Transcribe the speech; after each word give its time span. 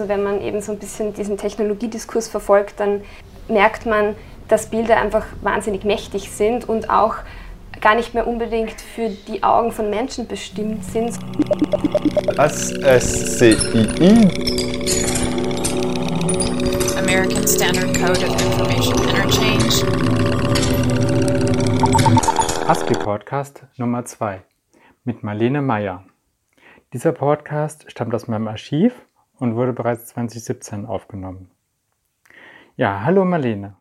Also 0.00 0.08
wenn 0.08 0.22
man 0.22 0.40
eben 0.40 0.62
so 0.62 0.72
ein 0.72 0.78
bisschen 0.78 1.12
diesen 1.12 1.36
Technologiediskurs 1.36 2.26
verfolgt, 2.26 2.80
dann 2.80 3.02
merkt 3.48 3.84
man, 3.84 4.16
dass 4.48 4.70
Bilder 4.70 4.96
einfach 4.96 5.26
wahnsinnig 5.42 5.84
mächtig 5.84 6.30
sind 6.30 6.66
und 6.66 6.88
auch 6.88 7.16
gar 7.82 7.94
nicht 7.94 8.14
mehr 8.14 8.26
unbedingt 8.26 8.80
für 8.80 9.10
die 9.10 9.42
Augen 9.42 9.72
von 9.72 9.90
Menschen 9.90 10.26
bestimmt 10.26 10.86
sind. 10.86 11.18
SSCII 12.38 13.58
American 16.96 17.46
Standard 17.46 17.94
Code 17.94 18.26
of 18.26 18.42
Information 18.42 18.96
Interchange. 19.06 19.84
ASCII 22.66 22.94
Podcast 22.94 23.66
Nummer 23.76 24.06
2 24.06 24.40
mit 25.04 25.22
Marlene 25.22 25.60
Meyer. 25.60 26.04
Dieser 26.94 27.12
Podcast 27.12 27.84
stammt 27.90 28.14
aus 28.14 28.28
meinem 28.28 28.48
Archiv 28.48 28.94
und 29.40 29.56
wurde 29.56 29.72
bereits 29.72 30.06
2017 30.06 30.86
aufgenommen. 30.86 31.50
Ja, 32.76 33.02
hallo 33.04 33.24
Marlene. 33.24 33.74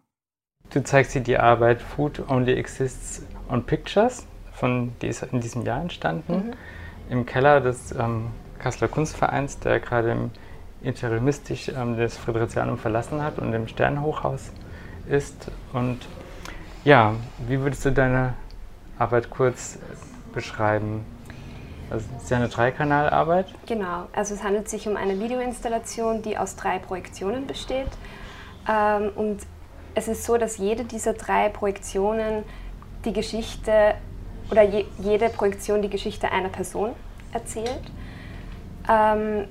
Du 0.72 0.84
zeigst 0.84 1.14
dir 1.14 1.22
die 1.22 1.38
Arbeit 1.38 1.82
Food 1.82 2.30
Only 2.30 2.54
Exists 2.54 3.24
on 3.50 3.66
Pictures, 3.66 4.26
von, 4.54 4.94
die 5.02 5.08
ist 5.08 5.22
in 5.24 5.42
diesem 5.42 5.64
Jahr 5.64 5.82
entstanden, 5.82 6.34
mhm. 6.34 6.54
im 7.12 7.26
Keller 7.26 7.62
des 7.62 7.92
ähm, 7.92 8.28
Kasseler 8.58 8.88
Kunstvereins, 8.88 9.60
der 9.60 9.80
gerade 9.80 10.32
interimistisch 10.82 11.70
ähm, 11.70 11.98
das 11.98 12.18
Fridericianum 12.18 12.78
verlassen 12.78 13.22
hat 13.22 13.38
und 13.40 13.54
im 13.54 13.68
Sternhochhaus 13.68 14.52
ist. 15.10 15.52
Und 15.74 16.00
ja, 16.84 17.16
wie 17.48 17.60
würdest 17.60 17.86
du 17.86 17.92
deine 17.92 18.34
Arbeit 18.98 19.30
kurz 19.30 19.80
beschreiben? 20.34 21.04
Also 21.90 22.06
es 22.18 22.24
ist 22.24 22.30
ja 22.30 22.38
eine 22.38 22.50
Dreikanalarbeit. 22.50 23.48
Genau, 23.66 24.08
also 24.14 24.36
es 24.36 24.44
handelt 24.44 24.70
sich 24.70 24.88
um 24.88 24.96
eine 24.96 25.20
Videoinstallation, 25.20 26.22
die 26.22 26.38
aus 26.38 26.56
drei 26.56 26.78
Projektionen 26.78 27.48
besteht. 27.48 27.90
Ähm, 28.68 29.12
und 29.16 29.40
es 29.96 30.08
ist 30.08 30.24
so, 30.24 30.38
dass 30.38 30.58
jede 30.58 30.84
dieser 30.84 31.14
drei 31.14 31.50
Projektionen 31.50 32.44
die 33.06 33.14
Geschichte 33.14 33.96
oder 34.52 34.64
je, 34.64 34.86
jede 35.00 35.30
Projektion 35.30 35.82
die 35.82 35.90
Geschichte 35.90 36.32
einer 36.32 36.50
Person 36.50 36.92
erzählt. 37.34 37.82
Ähm, 38.88 39.48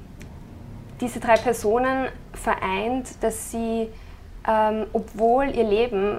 diese 1.00 1.20
drei 1.20 1.36
Personen 1.36 2.08
vereint, 2.32 3.22
dass 3.22 3.50
sie, 3.50 3.88
ähm, 4.46 4.86
obwohl 4.92 5.50
ihr 5.50 5.64
Leben 5.64 6.18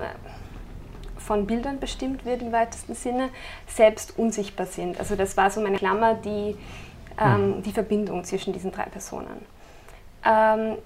von 1.30 1.46
Bildern 1.46 1.80
bestimmt 1.80 2.26
wird 2.26 2.42
im 2.42 2.52
weitesten 2.52 2.96
Sinne, 2.96 3.30
selbst 3.68 4.18
unsichtbar 4.18 4.66
sind. 4.66 5.00
Also 5.00 5.16
das 5.16 5.38
war 5.38 5.52
so 5.52 5.62
meine 5.62 5.78
Klammer, 5.78 6.16
die, 6.16 6.58
ähm, 7.22 7.58
mhm. 7.58 7.62
die 7.62 7.72
Verbindung 7.72 8.24
zwischen 8.24 8.52
diesen 8.52 8.72
drei 8.72 8.86
Personen. 8.86 9.46
Ähm, 10.26 10.80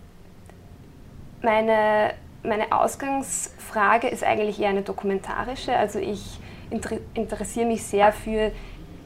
meine 1.42 2.16
meine 2.44 2.74
Ausgangsfrage 2.74 4.10
ist 4.10 4.22
eigentlich 4.22 4.60
eher 4.60 4.68
eine 4.68 4.82
dokumentarische. 4.82 5.74
Also 5.78 6.00
ich 6.00 6.42
inter 6.70 6.98
interessiere 7.14 7.68
mich 7.68 7.84
sehr 7.84 8.12
für 8.12 8.52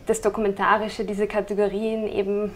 das 0.07 0.21
Dokumentarische, 0.21 1.05
diese 1.05 1.27
Kategorien 1.27 2.07
eben 2.07 2.51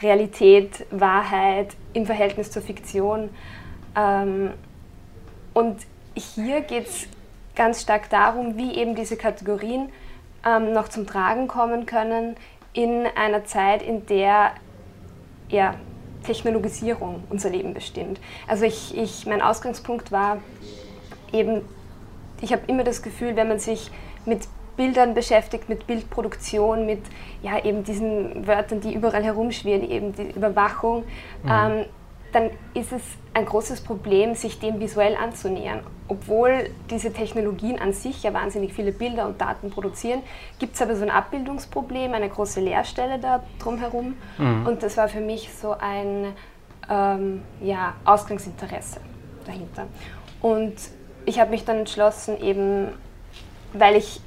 Realität, 0.00 0.86
Wahrheit 0.90 1.76
im 1.92 2.06
Verhältnis 2.06 2.50
zur 2.50 2.62
Fiktion. 2.62 3.28
Ähm, 3.94 4.52
und 5.52 5.76
hier 6.14 6.62
geht 6.62 6.86
es 6.86 7.08
ganz 7.58 7.82
stark 7.82 8.08
darum, 8.08 8.56
wie 8.56 8.74
eben 8.76 8.94
diese 8.94 9.16
Kategorien 9.16 9.90
ähm, 10.46 10.72
noch 10.72 10.88
zum 10.88 11.06
Tragen 11.06 11.48
kommen 11.48 11.84
können 11.84 12.36
in 12.72 13.06
einer 13.16 13.44
Zeit, 13.44 13.82
in 13.82 14.06
der 14.06 14.52
ja, 15.50 15.74
Technologisierung 16.22 17.24
unser 17.28 17.50
Leben 17.50 17.74
bestimmt. 17.74 18.20
Also 18.46 18.64
ich, 18.64 18.96
ich, 18.96 19.26
mein 19.26 19.42
Ausgangspunkt 19.42 20.12
war 20.12 20.38
eben, 21.32 21.62
ich 22.40 22.52
habe 22.52 22.62
immer 22.68 22.84
das 22.84 23.02
Gefühl, 23.02 23.34
wenn 23.36 23.48
man 23.48 23.58
sich 23.58 23.90
mit 24.24 24.46
Bildern 24.76 25.14
beschäftigt, 25.14 25.68
mit 25.68 25.88
Bildproduktion, 25.88 26.86
mit 26.86 27.00
ja, 27.42 27.62
eben 27.64 27.82
diesen 27.82 28.46
Wörtern, 28.46 28.80
die 28.80 28.94
überall 28.94 29.24
herumschwirren, 29.24 29.90
eben 29.90 30.14
die 30.14 30.30
Überwachung, 30.30 31.04
mhm. 31.42 31.50
ähm, 31.50 31.84
dann 32.32 32.50
ist 32.74 32.92
es 32.92 33.02
ein 33.34 33.46
großes 33.46 33.82
Problem, 33.82 34.34
sich 34.34 34.58
dem 34.58 34.80
visuell 34.80 35.16
anzunähern. 35.16 35.80
Obwohl 36.08 36.70
diese 36.90 37.12
Technologien 37.12 37.78
an 37.78 37.92
sich 37.92 38.22
ja 38.22 38.32
wahnsinnig 38.32 38.72
viele 38.72 38.92
Bilder 38.92 39.26
und 39.26 39.40
Daten 39.40 39.70
produzieren, 39.70 40.22
gibt 40.58 40.74
es 40.74 40.82
aber 40.82 40.96
so 40.96 41.02
ein 41.02 41.10
Abbildungsproblem, 41.10 42.14
eine 42.14 42.28
große 42.28 42.60
Leerstelle 42.60 43.18
da 43.18 43.42
drumherum. 43.58 44.16
Mhm. 44.38 44.66
Und 44.66 44.82
das 44.82 44.96
war 44.96 45.08
für 45.08 45.20
mich 45.20 45.50
so 45.52 45.72
ein 45.78 46.32
ähm, 46.90 47.42
ja, 47.60 47.94
Ausgangsinteresse 48.04 49.00
dahinter. 49.46 49.86
Und 50.40 50.74
ich 51.26 51.38
habe 51.38 51.50
mich 51.50 51.64
dann 51.64 51.78
entschlossen, 51.78 52.40
eben, 52.40 52.88
weil 53.72 53.96
ich 53.96 54.20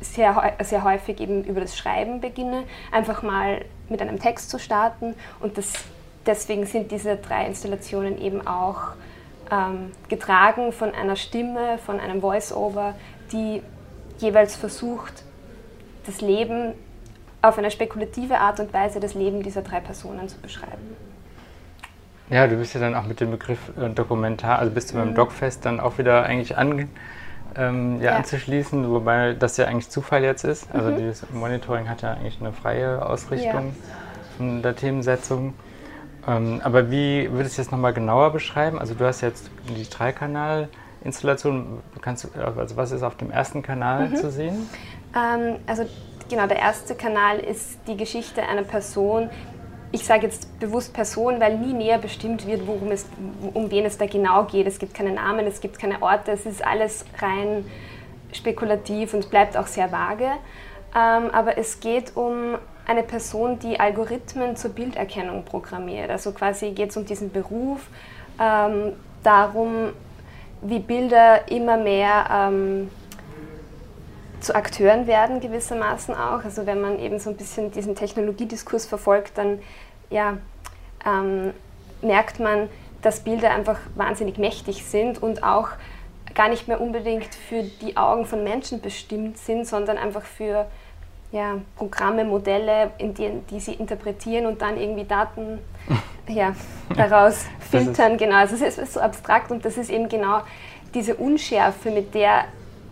sehr, 0.00 0.54
sehr 0.62 0.82
häufig 0.82 1.20
eben 1.20 1.44
über 1.44 1.60
das 1.60 1.76
Schreiben 1.76 2.20
beginne, 2.20 2.64
einfach 2.90 3.22
mal 3.22 3.64
mit 3.88 4.02
einem 4.02 4.18
Text 4.18 4.50
zu 4.50 4.58
starten 4.58 5.14
und 5.40 5.58
das 5.58 5.72
deswegen 6.26 6.66
sind 6.66 6.90
diese 6.90 7.16
drei 7.16 7.46
Installationen 7.46 8.20
eben 8.20 8.46
auch 8.46 8.94
ähm, 9.50 9.92
getragen 10.08 10.72
von 10.72 10.94
einer 10.94 11.16
Stimme, 11.16 11.78
von 11.84 12.00
einem 12.00 12.20
Voice-Over, 12.20 12.94
die 13.32 13.62
jeweils 14.18 14.56
versucht, 14.56 15.24
das 16.06 16.20
Leben 16.20 16.72
auf 17.42 17.58
eine 17.58 17.70
spekulative 17.70 18.38
Art 18.38 18.60
und 18.60 18.72
Weise, 18.72 19.00
das 19.00 19.14
Leben 19.14 19.42
dieser 19.42 19.62
drei 19.62 19.80
Personen 19.80 20.28
zu 20.28 20.38
beschreiben. 20.38 20.96
Ja, 22.30 22.46
du 22.46 22.56
bist 22.56 22.74
ja 22.74 22.80
dann 22.80 22.94
auch 22.94 23.04
mit 23.04 23.20
dem 23.20 23.30
Begriff 23.30 23.58
äh, 23.78 23.90
Dokumentar, 23.90 24.58
also 24.58 24.72
bist 24.72 24.92
du 24.92 24.96
mhm. 24.96 25.00
beim 25.00 25.14
Dogfest 25.14 25.66
dann 25.66 25.80
auch 25.80 25.98
wieder 25.98 26.24
eigentlich 26.24 26.56
an, 26.56 26.88
ähm, 27.56 28.00
ja, 28.00 28.12
ja. 28.12 28.16
anzuschließen, 28.16 28.90
wobei 28.90 29.34
das 29.34 29.56
ja 29.58 29.66
eigentlich 29.66 29.90
Zufall 29.90 30.22
jetzt 30.22 30.44
ist. 30.44 30.72
Also 30.72 30.90
mhm. 30.90 30.96
dieses 30.96 31.30
Monitoring 31.30 31.88
hat 31.88 32.00
ja 32.02 32.12
eigentlich 32.12 32.40
eine 32.40 32.52
freie 32.52 33.04
Ausrichtung 33.04 33.66
ja. 33.66 34.36
von 34.36 34.62
der 34.62 34.74
Themensetzung. 34.74 35.52
Ähm, 36.26 36.60
aber 36.62 36.90
wie 36.90 37.30
würdest 37.32 37.58
du 37.58 37.62
das 37.62 37.70
nochmal 37.70 37.92
genauer 37.92 38.32
beschreiben? 38.32 38.78
Also 38.78 38.94
du 38.94 39.04
hast 39.04 39.20
jetzt 39.20 39.50
die 39.68 39.88
Dreikanal-Installation. 39.88 41.80
Also 42.04 42.76
was 42.76 42.92
ist 42.92 43.02
auf 43.02 43.16
dem 43.16 43.30
ersten 43.30 43.62
Kanal 43.62 44.08
mhm. 44.08 44.16
zu 44.16 44.30
sehen? 44.30 44.68
Ähm, 45.16 45.56
also 45.66 45.84
genau, 46.28 46.46
der 46.46 46.58
erste 46.58 46.94
Kanal 46.94 47.38
ist 47.38 47.78
die 47.86 47.96
Geschichte 47.96 48.42
einer 48.42 48.62
Person. 48.62 49.30
Ich 49.90 50.04
sage 50.06 50.22
jetzt 50.26 50.58
bewusst 50.58 50.94
Person, 50.94 51.38
weil 51.40 51.58
nie 51.58 51.74
näher 51.74 51.98
bestimmt 51.98 52.46
wird, 52.46 52.66
worum 52.66 52.92
es, 52.92 53.06
um 53.52 53.70
wen 53.70 53.84
es 53.84 53.98
da 53.98 54.06
genau 54.06 54.44
geht. 54.44 54.66
Es 54.66 54.78
gibt 54.78 54.94
keine 54.94 55.12
Namen, 55.12 55.46
es 55.46 55.60
gibt 55.60 55.78
keine 55.78 56.00
Orte, 56.00 56.30
es 56.30 56.46
ist 56.46 56.64
alles 56.64 57.04
rein 57.20 57.66
spekulativ 58.32 59.12
und 59.12 59.28
bleibt 59.28 59.56
auch 59.56 59.66
sehr 59.66 59.92
vage. 59.92 60.30
Ähm, 60.94 61.30
aber 61.32 61.58
es 61.58 61.80
geht 61.80 62.16
um 62.16 62.56
eine 62.86 63.02
Person, 63.02 63.58
die 63.58 63.78
Algorithmen 63.78 64.56
zur 64.56 64.70
Bilderkennung 64.72 65.44
programmiert. 65.44 66.10
Also 66.10 66.32
quasi 66.32 66.72
geht 66.72 66.90
es 66.90 66.96
um 66.96 67.04
diesen 67.04 67.30
Beruf, 67.30 67.86
ähm, 68.40 68.94
darum, 69.22 69.90
wie 70.62 70.78
Bilder 70.78 71.50
immer 71.50 71.76
mehr 71.76 72.26
ähm, 72.30 72.90
zu 74.40 74.54
Akteuren 74.54 75.06
werden, 75.06 75.40
gewissermaßen 75.40 76.14
auch. 76.14 76.44
Also 76.44 76.66
wenn 76.66 76.80
man 76.80 76.98
eben 76.98 77.18
so 77.18 77.30
ein 77.30 77.36
bisschen 77.36 77.70
diesen 77.70 77.94
Technologiediskurs 77.94 78.86
verfolgt, 78.86 79.38
dann 79.38 79.60
ja, 80.10 80.38
ähm, 81.06 81.52
merkt 82.00 82.40
man, 82.40 82.68
dass 83.02 83.20
Bilder 83.20 83.50
einfach 83.50 83.78
wahnsinnig 83.94 84.38
mächtig 84.38 84.84
sind 84.84 85.22
und 85.22 85.42
auch 85.42 85.68
gar 86.34 86.48
nicht 86.48 86.68
mehr 86.68 86.80
unbedingt 86.80 87.34
für 87.34 87.62
die 87.62 87.96
Augen 87.96 88.26
von 88.26 88.42
Menschen 88.44 88.80
bestimmt 88.80 89.38
sind, 89.38 89.66
sondern 89.66 89.98
einfach 89.98 90.22
für 90.22 90.66
ja, 91.32 91.58
Programme, 91.76 92.24
Modelle, 92.24 92.92
in 92.98 93.14
die, 93.14 93.30
die 93.50 93.58
sie 93.58 93.72
interpretieren 93.72 94.46
und 94.46 94.60
dann 94.60 94.76
irgendwie 94.78 95.04
Daten 95.04 95.58
ja, 96.28 96.54
daraus 96.94 97.46
filtern. 97.70 98.18
Genau, 98.18 98.36
also 98.36 98.54
es 98.62 98.78
ist 98.78 98.92
so 98.92 99.00
abstrakt 99.00 99.50
und 99.50 99.64
das 99.64 99.76
ist 99.76 99.90
eben 99.90 100.08
genau 100.08 100.42
diese 100.94 101.16
Unschärfe, 101.16 101.90
mit 101.90 102.14
der 102.14 102.44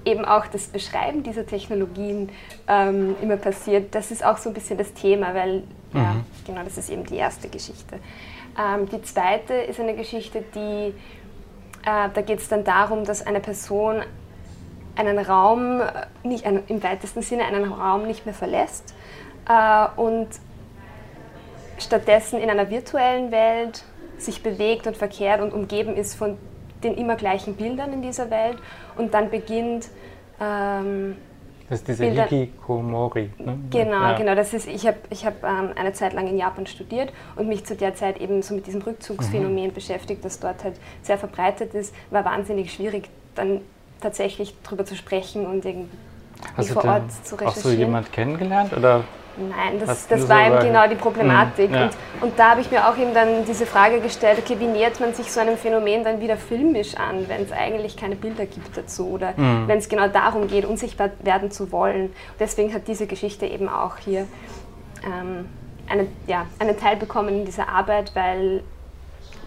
eben 0.07 0.25
auch 0.25 0.47
das 0.47 0.69
Beschreiben 0.69 1.23
dieser 1.23 1.47
Technologien 1.47 2.31
ähm, 2.67 3.15
immer 3.21 3.37
passiert. 3.37 3.95
Das 3.95 4.11
ist 4.11 4.25
auch 4.25 4.39
so 4.39 4.49
ein 4.49 4.55
bisschen 4.55 4.79
das 4.79 4.95
Thema, 4.95 5.35
weil 5.35 5.59
mhm. 5.93 6.01
ja, 6.01 6.17
genau, 6.47 6.63
das 6.65 6.79
ist 6.79 6.89
eben 6.89 7.05
die 7.05 7.17
erste 7.17 7.49
Geschichte. 7.49 7.99
Ähm, 8.59 8.89
die 8.89 9.03
zweite 9.03 9.53
ist 9.53 9.79
eine 9.79 9.95
Geschichte, 9.95 10.43
die 10.55 10.95
äh, 11.85 12.09
da 12.13 12.23
geht 12.23 12.41
es 12.41 12.49
dann 12.49 12.65
darum, 12.65 13.05
dass 13.05 13.27
eine 13.27 13.41
Person 13.41 14.03
einen 14.97 15.19
Raum, 15.19 15.81
nicht, 16.23 16.47
einen, 16.47 16.63
im 16.69 16.83
weitesten 16.83 17.23
Sinne 17.23 17.45
einen 17.45 17.73
Raum 17.73 18.07
nicht 18.07 18.27
mehr 18.27 18.35
verlässt 18.35 18.95
äh, 19.49 19.87
und 20.01 20.29
stattdessen 21.79 22.41
in 22.41 22.51
einer 22.51 22.71
virtuellen 22.71 23.31
Welt 23.31 23.85
sich 24.19 24.43
bewegt 24.43 24.87
und 24.87 24.97
verkehrt 24.97 25.41
und 25.41 25.53
umgeben 25.55 25.97
ist 25.97 26.15
von 26.15 26.37
den 26.85 26.95
immer 26.95 27.17
gleichen 27.17 27.57
Bildern 27.57 27.93
in 27.93 28.03
dieser 28.03 28.31
Welt 28.31 28.59
und 28.97 29.15
dann 29.15 29.31
beginnt 29.31 29.89
ähm, 30.41 31.17
Das 31.69 31.79
ist 31.81 31.89
diese 31.89 32.05
Bilder- 32.05 32.25
Hikikomori. 32.25 33.31
Ne? 33.39 33.59
Genau, 33.71 33.93
ja. 34.03 34.13
genau. 34.17 34.35
Das 34.35 34.53
ist, 34.53 34.67
ich 34.69 34.87
habe 34.87 34.99
ich 35.11 35.25
hab, 35.25 35.43
ähm, 35.45 35.71
eine 35.77 35.93
Zeit 35.93 36.13
lang 36.13 36.27
in 36.27 36.37
Japan 36.37 36.67
studiert 36.67 37.13
und 37.37 37.49
mich 37.49 37.65
zu 37.65 37.77
der 37.77 37.95
Zeit 37.95 38.21
eben 38.21 38.43
so 38.43 38.55
mit 38.55 38.67
diesem 38.67 38.83
Rückzugsphänomen 38.83 39.69
Mhm. 39.69 39.73
beschäftigt, 39.73 40.25
das 40.25 40.39
dort 40.41 40.65
halt 40.65 40.75
sehr 41.03 41.17
verbreitet 41.19 41.75
ist. 41.75 41.95
War 42.11 42.25
wahnsinnig 42.25 42.73
schwierig, 42.73 43.09
dann 43.35 43.61
tatsächlich 44.01 44.55
drüber 44.63 44.85
zu 44.85 44.97
sprechen 44.97 45.47
und 45.47 45.65
irgendwie 45.65 45.89
Hast 46.57 46.71
du 46.71 46.75
vor 46.75 46.85
Ort 46.85 47.13
zu 47.25 47.35
auch 47.35 47.39
so 47.41 47.45
recherchieren. 47.47 47.79
jemand 47.79 48.13
kennengelernt? 48.13 48.73
Oder? 48.77 49.05
Nein, 49.37 49.79
das, 49.79 49.89
Hast 49.89 50.11
du 50.11 50.17
das 50.17 50.29
war 50.29 50.47
eben 50.47 50.59
genau 50.67 50.89
die 50.89 50.97
Problematik. 50.97 51.71
Mm, 51.71 51.75
ja. 51.75 51.85
und, 51.85 51.93
und 52.23 52.39
da 52.39 52.51
habe 52.51 52.61
ich 52.61 52.71
mir 52.71 52.87
auch 52.89 52.97
eben 52.97 53.15
dann 53.15 53.45
diese 53.47 53.65
Frage 53.65 54.01
gestellt, 54.01 54.39
okay, 54.39 54.57
wie 54.59 54.67
nähert 54.67 55.01
man 55.01 55.15
sich 55.15 55.31
so 55.31 55.41
einem 55.41 55.57
Phänomen 55.57 56.03
dann 56.05 56.21
wieder 56.21 56.37
filmisch 56.37 56.97
an, 56.97 57.27
wenn 57.29 57.43
es 57.43 57.53
eigentlich 57.53 57.97
keine 57.97 58.17
Bilder 58.17 58.47
gibt 58.47 58.77
dazu 58.77 59.09
oder 59.09 59.31
Mm. 59.37 59.69
wenn 59.69 59.79
es 59.79 59.89
genau 59.89 60.09
darum 60.09 60.49
geht, 60.49 60.65
unsichtbar 60.65 61.11
werden 61.21 61.51
zu 61.51 61.71
wollen. 61.73 62.13
Deswegen 62.39 62.75
hat 62.75 62.89
diese 62.89 63.07
Geschichte 63.07 63.47
eben 63.47 63.69
auch 63.69 63.99
hier 63.99 64.27
ähm, 65.05 65.47
einen, 65.89 66.09
ja, 66.27 66.47
einen 66.59 66.79
Teil 66.79 66.97
bekommen 66.97 67.29
in 67.31 67.45
dieser 67.45 67.69
Arbeit, 67.69 68.13
weil 68.15 68.63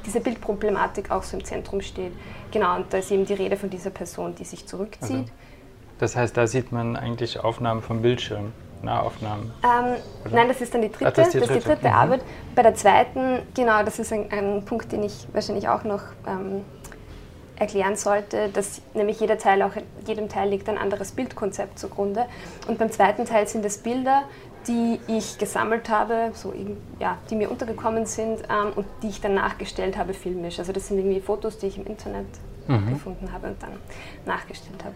diese 0.05 0.19
Bildproblematik 0.19 1.11
auch 1.11 1.23
so 1.23 1.38
im 1.38 1.44
Zentrum 1.44 1.81
steht. 1.81 2.11
Genau, 2.51 2.75
und 2.75 2.91
da 2.94 2.97
ist 2.97 3.11
eben 3.11 3.25
die 3.25 3.33
Rede 3.33 3.57
von 3.57 3.69
dieser 3.69 3.89
Person, 3.89 4.35
die 4.35 4.44
sich 4.45 4.65
zurückzieht. 4.67 5.11
Also, 5.11 5.25
Das 6.00 6.15
heißt, 6.15 6.35
da 6.38 6.47
sieht 6.47 6.71
man 6.71 6.95
eigentlich 6.95 7.39
Aufnahmen 7.39 7.81
vom 7.81 8.01
Bildschirm, 8.01 8.51
Nahaufnahmen. 8.81 9.51
Ähm, 9.63 9.95
nein, 10.31 10.47
das 10.50 10.59
ist 10.61 10.73
dann 10.73 10.81
die 10.81 10.89
dritte, 10.91 11.05
Ach, 11.07 11.13
das 11.13 11.27
ist 11.27 11.33
die 11.35 11.39
das 11.39 11.50
ist 11.50 11.55
die 11.55 11.59
dritte. 11.61 11.75
dritte 11.81 11.88
Mhm. 11.89 11.95
Arbeit. 11.95 12.21
Bei 12.55 12.61
der 12.63 12.75
zweiten, 12.75 13.39
genau, 13.55 13.81
das 13.83 14.00
ist 14.00 14.11
ein, 14.11 14.29
ein 14.31 14.65
Punkt, 14.65 14.91
den 14.91 15.03
ich 15.03 15.27
wahrscheinlich 15.31 15.69
auch 15.69 15.83
noch 15.85 16.01
ähm, 16.27 16.65
erklären 17.55 17.95
sollte, 17.95 18.50
dass 18.50 18.81
nämlich 18.94 19.19
jeder 19.21 19.38
Teil 19.38 19.61
auch, 19.61 19.71
jedem 20.05 20.27
Teil 20.27 20.50
liegt 20.50 20.67
ein 20.67 20.77
anderes 20.77 21.11
Bildkonzept 21.13 21.79
zugrunde. 21.79 22.25
Und 22.67 22.77
beim 22.77 22.91
zweiten 22.91 23.25
Teil 23.25 23.47
sind 23.47 23.63
es 23.63 23.77
Bilder, 23.77 24.23
die 24.68 25.00
ich 25.07 25.38
gesammelt 25.38 25.89
habe, 25.89 26.31
so 26.33 26.54
eben, 26.54 26.77
ja, 27.00 27.18
die 27.30 27.36
mir 27.36 27.51
untergekommen 27.51 28.06
sind 28.06 28.44
ähm, 28.50 28.74
und 28.75 28.86
die 29.01 29.10
ich 29.10 29.21
dann 29.21 29.33
nachgestellt 29.33 29.98
habe 29.98 30.13
filmisch. 30.13 30.60
Also 30.60 30.71
das 30.71 30.88
sind 30.88 30.98
irgendwie 30.98 31.19
Fotos, 31.19 31.57
die 31.57 31.68
ich 31.68 31.77
im 31.77 31.86
Internet 31.86 32.27
gefunden 32.89 33.31
habe 33.33 33.48
und 33.48 33.62
dann 33.62 33.71
nachgestellt 34.25 34.83
habe. 34.83 34.95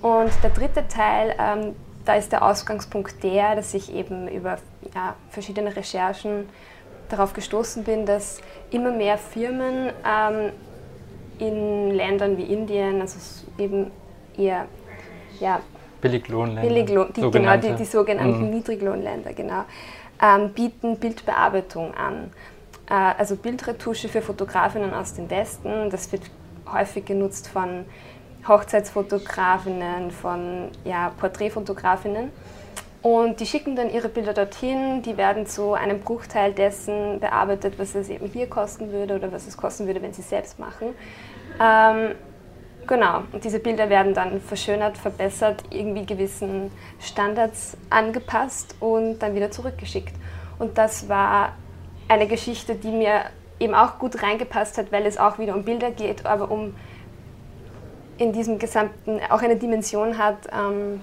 Und 0.00 0.32
der 0.42 0.50
dritte 0.50 0.86
Teil, 0.88 1.34
ähm, 1.38 1.74
da 2.04 2.14
ist 2.14 2.32
der 2.32 2.42
Ausgangspunkt 2.42 3.22
der, 3.22 3.56
dass 3.56 3.74
ich 3.74 3.92
eben 3.92 4.28
über 4.28 4.58
ja, 4.94 5.14
verschiedene 5.30 5.74
Recherchen 5.74 6.48
darauf 7.08 7.32
gestoßen 7.32 7.84
bin, 7.84 8.06
dass 8.06 8.40
immer 8.70 8.90
mehr 8.90 9.18
Firmen 9.18 9.90
ähm, 10.06 10.52
in 11.38 11.90
Ländern 11.90 12.36
wie 12.36 12.44
Indien, 12.44 13.00
also 13.00 13.18
eben 13.58 13.90
eher 14.36 14.66
ja, 15.40 15.60
Billiglohnländer. 16.04 16.62
Billiglohn, 16.62 17.06
die, 17.08 17.20
genau, 17.20 17.32
sogenannte. 17.32 17.68
die, 17.70 17.74
die 17.76 17.84
sogenannten 17.84 18.44
Mhm. 18.44 18.50
Niedriglohnländer, 18.50 19.32
genau, 19.32 19.64
ähm, 20.22 20.50
bieten 20.50 20.98
Bildbearbeitung 20.98 21.94
an. 21.94 22.30
Äh, 22.88 23.18
also 23.18 23.36
Bildretusche 23.36 24.08
für 24.08 24.20
Fotografinnen 24.22 24.92
aus 24.92 25.14
dem 25.14 25.30
Westen, 25.30 25.90
das 25.90 26.12
wird 26.12 26.22
häufig 26.72 27.04
genutzt 27.06 27.48
von 27.48 27.84
Hochzeitsfotografinnen, 28.46 30.10
von 30.10 30.68
ja, 30.84 31.12
Porträtfotografinnen. 31.18 32.30
Und 33.00 33.40
die 33.40 33.46
schicken 33.46 33.76
dann 33.76 33.90
ihre 33.90 34.08
Bilder 34.08 34.32
dorthin, 34.32 35.02
die 35.02 35.16
werden 35.18 35.46
zu 35.46 35.74
einem 35.74 36.00
Bruchteil 36.00 36.52
dessen 36.52 37.20
bearbeitet, 37.20 37.78
was 37.78 37.94
es 37.94 38.08
eben 38.08 38.26
hier 38.26 38.46
kosten 38.48 38.92
würde 38.92 39.16
oder 39.16 39.30
was 39.30 39.46
es 39.46 39.56
kosten 39.58 39.86
würde, 39.86 40.00
wenn 40.00 40.12
sie 40.14 40.22
es 40.22 40.30
selbst 40.30 40.58
machen. 40.58 40.88
Ähm, 41.60 42.14
Genau, 42.86 43.22
und 43.32 43.44
diese 43.44 43.60
Bilder 43.60 43.88
werden 43.88 44.12
dann 44.12 44.40
verschönert, 44.40 44.98
verbessert, 44.98 45.62
irgendwie 45.70 46.04
gewissen 46.04 46.70
Standards 47.00 47.76
angepasst 47.88 48.74
und 48.80 49.20
dann 49.20 49.34
wieder 49.34 49.50
zurückgeschickt. 49.50 50.14
Und 50.58 50.76
das 50.76 51.08
war 51.08 51.54
eine 52.08 52.26
Geschichte, 52.26 52.74
die 52.74 52.90
mir 52.90 53.22
eben 53.58 53.74
auch 53.74 53.98
gut 53.98 54.22
reingepasst 54.22 54.76
hat, 54.76 54.92
weil 54.92 55.06
es 55.06 55.16
auch 55.16 55.38
wieder 55.38 55.54
um 55.54 55.64
Bilder 55.64 55.90
geht, 55.90 56.26
aber 56.26 56.50
um 56.50 56.74
in 58.18 58.32
diesem 58.32 58.58
gesamten 58.58 59.20
auch 59.30 59.42
eine 59.42 59.56
Dimension 59.56 60.18
hat, 60.18 60.48
ähm, 60.52 61.00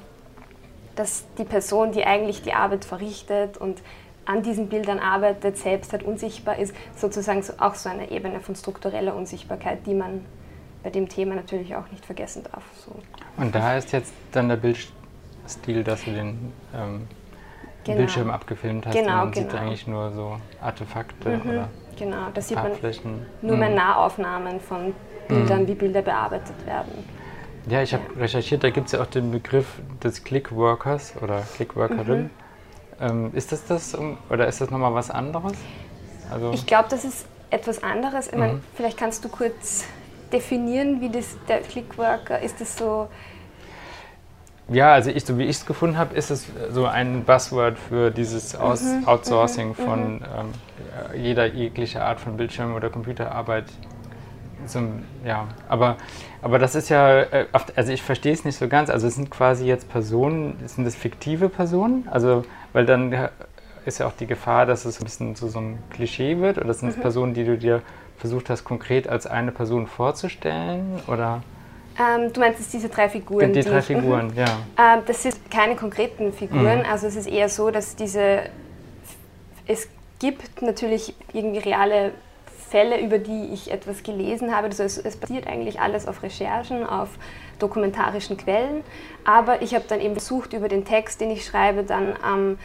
dass 0.95 1.25
die 1.37 1.45
Person, 1.45 1.91
die 1.91 2.05
eigentlich 2.05 2.43
die 2.43 2.53
Arbeit 2.53 2.85
verrichtet 2.85 3.57
und 3.57 3.81
an 4.25 4.43
diesen 4.43 4.69
Bildern 4.69 4.99
arbeitet, 4.99 5.57
selbst 5.57 5.91
halt 5.93 6.03
unsichtbar 6.03 6.59
ist, 6.59 6.75
sozusagen 6.95 7.41
so, 7.41 7.53
auch 7.57 7.75
so 7.75 7.89
eine 7.89 8.11
Ebene 8.11 8.39
von 8.39 8.55
struktureller 8.55 9.15
Unsichtbarkeit, 9.15 9.85
die 9.87 9.95
man 9.95 10.25
bei 10.83 10.89
dem 10.89 11.07
Thema 11.07 11.35
natürlich 11.35 11.75
auch 11.75 11.89
nicht 11.91 12.05
vergessen 12.05 12.43
darf. 12.51 12.63
So. 12.85 12.95
Und 13.37 13.53
da 13.53 13.77
ist 13.77 13.91
jetzt 13.91 14.13
dann 14.31 14.49
der 14.49 14.57
Bildstil, 14.57 15.83
dass 15.83 16.03
du 16.05 16.11
den 16.11 16.53
ähm, 16.75 17.07
Genau. 17.83 17.97
Bildschirm 17.97 18.29
abgefilmt 18.29 18.85
hast. 18.85 18.93
Genau, 18.93 19.13
und 19.13 19.17
man 19.17 19.33
sieht 19.33 19.49
genau. 19.49 19.61
eigentlich 19.61 19.87
nur 19.87 20.11
so 20.11 20.37
Artefakte 20.61 21.41
oder 21.49 21.69
Genau, 21.97 22.27
da 22.33 22.41
sieht 22.41 22.55
man 22.57 22.71
nur 23.41 23.57
mehr 23.57 23.69
Mhm. 23.69 23.75
Nahaufnahmen 23.75 24.59
von 24.59 24.93
Bildern, 25.27 25.67
wie 25.67 25.73
Bilder 25.75 26.01
bearbeitet 26.01 26.55
werden. 26.65 26.91
Ja, 27.67 27.81
ich 27.81 27.93
habe 27.93 28.03
recherchiert, 28.19 28.63
da 28.63 28.69
gibt 28.69 28.87
es 28.87 28.93
ja 28.93 29.01
auch 29.01 29.07
den 29.07 29.31
Begriff 29.31 29.79
des 30.03 30.23
Clickworkers 30.23 31.13
oder 31.21 31.41
Clickworkerin. 31.55 32.23
Mhm. 32.23 32.29
Ähm, 32.99 33.31
ist 33.33 33.51
das 33.51 33.65
das 33.65 33.97
oder 34.29 34.47
ist 34.47 34.61
das 34.61 34.69
nochmal 34.69 34.93
was 34.93 35.09
anderes? 35.09 35.53
Also, 36.31 36.51
Ich 36.53 36.65
glaube, 36.65 36.87
das 36.89 37.03
ist 37.03 37.25
etwas 37.49 37.83
anderes. 37.83 38.27
Ich 38.27 38.33
Mhm. 38.33 38.39
mein, 38.39 38.63
vielleicht 38.75 38.97
kannst 38.97 39.25
du 39.25 39.29
kurz 39.29 39.85
definieren, 40.31 41.01
wie 41.01 41.09
das, 41.09 41.37
der 41.47 41.61
Clickworker, 41.61 42.39
ist 42.39 42.59
das 42.61 42.77
so, 42.77 43.07
ja, 44.69 44.93
also 44.93 45.09
ich, 45.09 45.25
so 45.25 45.37
wie 45.37 45.43
ich 45.43 45.57
es 45.57 45.65
gefunden 45.65 45.97
habe, 45.97 46.15
ist 46.15 46.31
es 46.31 46.47
so 46.71 46.85
ein 46.85 47.25
Buzzword 47.25 47.77
für 47.77 48.09
dieses 48.09 48.55
Aus 48.55 48.83
Mhm, 48.83 49.07
Outsourcing 49.07 49.75
von 49.75 50.21
ähm, 50.21 51.21
jeder 51.21 51.45
jegliche 51.47 52.01
Art 52.03 52.21
von 52.21 52.37
Bildschirm- 52.37 52.73
oder 52.75 52.89
Computerarbeit. 52.89 53.65
Zum, 54.67 55.03
ja, 55.25 55.47
aber, 55.67 55.97
aber 56.41 56.59
das 56.59 56.75
ist 56.75 56.89
ja, 56.89 57.21
äh, 57.21 57.47
also 57.75 57.91
ich 57.91 58.03
verstehe 58.03 58.31
es 58.31 58.45
nicht 58.45 58.57
so 58.57 58.67
ganz. 58.67 58.89
Also 58.89 59.07
es 59.07 59.15
sind 59.15 59.29
quasi 59.31 59.65
jetzt 59.65 59.89
Personen, 59.89 60.55
sind 60.67 60.85
das 60.85 60.95
fiktive 60.95 61.49
Personen? 61.49 62.07
Also, 62.11 62.45
weil 62.71 62.85
dann 62.85 63.11
ja, 63.11 63.31
ist 63.85 63.99
ja 63.99 64.05
auch 64.05 64.13
die 64.13 64.27
Gefahr, 64.27 64.67
dass 64.67 64.85
es 64.85 65.01
ein 65.01 65.03
bisschen 65.03 65.35
zu 65.35 65.47
so 65.49 65.57
einem 65.59 65.79
Klischee 65.89 66.37
wird. 66.39 66.59
Oder 66.59 66.73
sind 66.75 66.89
es 66.89 66.95
Mhm. 66.95 67.01
Personen, 67.01 67.33
die 67.33 67.43
du 67.43 67.57
dir 67.57 67.81
versucht 68.21 68.49
hast, 68.49 68.63
konkret 68.63 69.07
als 69.09 69.27
eine 69.27 69.51
Person 69.51 69.87
vorzustellen? 69.87 71.01
Oder 71.07 71.43
ähm, 71.99 72.31
du 72.31 72.39
meinst 72.39 72.59
jetzt 72.59 72.71
diese 72.71 72.87
drei 72.87 73.09
Figuren? 73.09 73.51
die 73.51 73.61
drei 73.61 73.79
ich- 73.79 73.85
Figuren, 73.85 74.27
Mhm. 74.27 74.37
ja. 74.37 74.45
Ähm, 74.95 75.01
das 75.05 75.23
sind 75.23 75.35
keine 75.51 75.75
konkreten 75.75 76.31
Figuren, 76.31 76.79
Mhm. 76.79 76.85
also 76.89 77.07
es 77.07 77.15
ist 77.15 77.27
eher 77.27 77.49
so, 77.49 77.69
dass 77.71 77.95
diese, 77.95 78.43
es 79.67 79.89
gibt 80.19 80.61
natürlich 80.61 81.15
irgendwie 81.33 81.59
reale 81.59 82.11
Fälle, 82.69 83.01
über 83.01 83.17
die 83.17 83.49
ich 83.53 83.69
etwas 83.71 84.01
gelesen 84.03 84.55
habe. 84.55 84.67
Also 84.67 84.83
es, 84.83 84.97
es 84.97 85.17
basiert 85.17 85.45
eigentlich 85.47 85.81
alles 85.81 86.07
auf 86.07 86.23
Recherchen, 86.23 86.85
auf 86.85 87.09
dokumentarischen 87.59 88.37
Quellen, 88.37 88.83
aber 89.25 89.61
ich 89.61 89.73
habe 89.75 89.83
dann 89.87 89.99
eben 89.99 90.13
versucht, 90.13 90.53
über 90.53 90.69
den 90.69 90.85
Text, 90.85 91.19
den 91.19 91.31
ich 91.31 91.43
schreibe, 91.45 91.83
dann 91.83 92.13
ähm, 92.25 92.57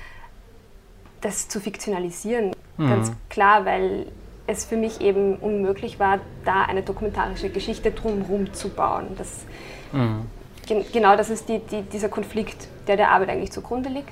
das 1.23 1.49
zu 1.49 1.61
fiktionalisieren. 1.61 2.53
Mhm. 2.77 2.89
Ganz 2.89 3.13
klar, 3.31 3.65
weil 3.65 4.07
es 4.47 4.65
für 4.65 4.77
mich 4.77 5.01
eben 5.01 5.37
unmöglich 5.37 5.99
war, 5.99 6.21
da 6.45 6.63
eine 6.63 6.83
dokumentarische 6.83 7.51
Geschichte 7.51 7.91
drumherum 7.91 8.53
zu 8.53 8.69
bauen. 8.69 9.09
Das, 9.19 9.45
Mhm. 9.93 10.27
Gen 10.67 10.85
genau 10.93 11.17
das 11.17 11.31
ist 11.31 11.49
die, 11.49 11.61
die, 11.61 11.83
dieser 11.83 12.09
Konflikt, 12.09 12.69
der 12.89 12.97
der 12.97 13.11
Arbeit 13.11 13.29
eigentlich 13.29 13.53
zugrunde 13.53 13.89
liegt. 13.89 14.11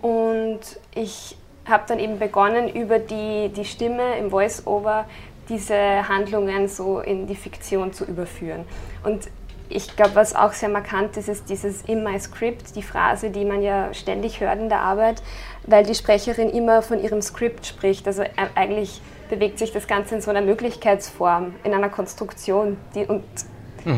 Und 0.00 0.60
ich 0.94 1.36
habe 1.66 1.84
dann 1.86 1.98
eben 1.98 2.18
begonnen, 2.18 2.68
über 2.68 2.98
die, 2.98 3.50
die 3.50 3.64
Stimme 3.64 4.18
im 4.18 4.30
Voice-Over 4.30 5.06
diese 5.48 6.08
Handlungen 6.08 6.68
so 6.68 7.00
in 7.00 7.26
die 7.26 7.36
Fiktion 7.36 7.92
zu 7.92 8.04
überführen. 8.04 8.64
Und 9.02 9.28
ich 9.74 9.96
glaube, 9.96 10.14
was 10.14 10.34
auch 10.34 10.52
sehr 10.52 10.68
markant 10.68 11.16
ist, 11.16 11.28
ist 11.28 11.50
dieses 11.50 11.82
in 11.82 12.02
my 12.04 12.18
script, 12.18 12.76
die 12.76 12.82
Phrase, 12.82 13.30
die 13.30 13.44
man 13.44 13.60
ja 13.62 13.92
ständig 13.92 14.40
hört 14.40 14.58
in 14.58 14.68
der 14.68 14.80
Arbeit, 14.80 15.22
weil 15.66 15.84
die 15.84 15.94
Sprecherin 15.94 16.48
immer 16.50 16.80
von 16.80 17.02
ihrem 17.02 17.20
Skript 17.20 17.66
spricht. 17.66 18.06
Also 18.06 18.22
äh, 18.22 18.28
eigentlich 18.54 19.00
bewegt 19.28 19.58
sich 19.58 19.72
das 19.72 19.86
Ganze 19.86 20.14
in 20.14 20.20
so 20.20 20.30
einer 20.30 20.42
Möglichkeitsform, 20.42 21.54
in 21.64 21.74
einer 21.74 21.88
Konstruktion. 21.88 22.76
Die, 22.94 23.04
und 23.06 23.24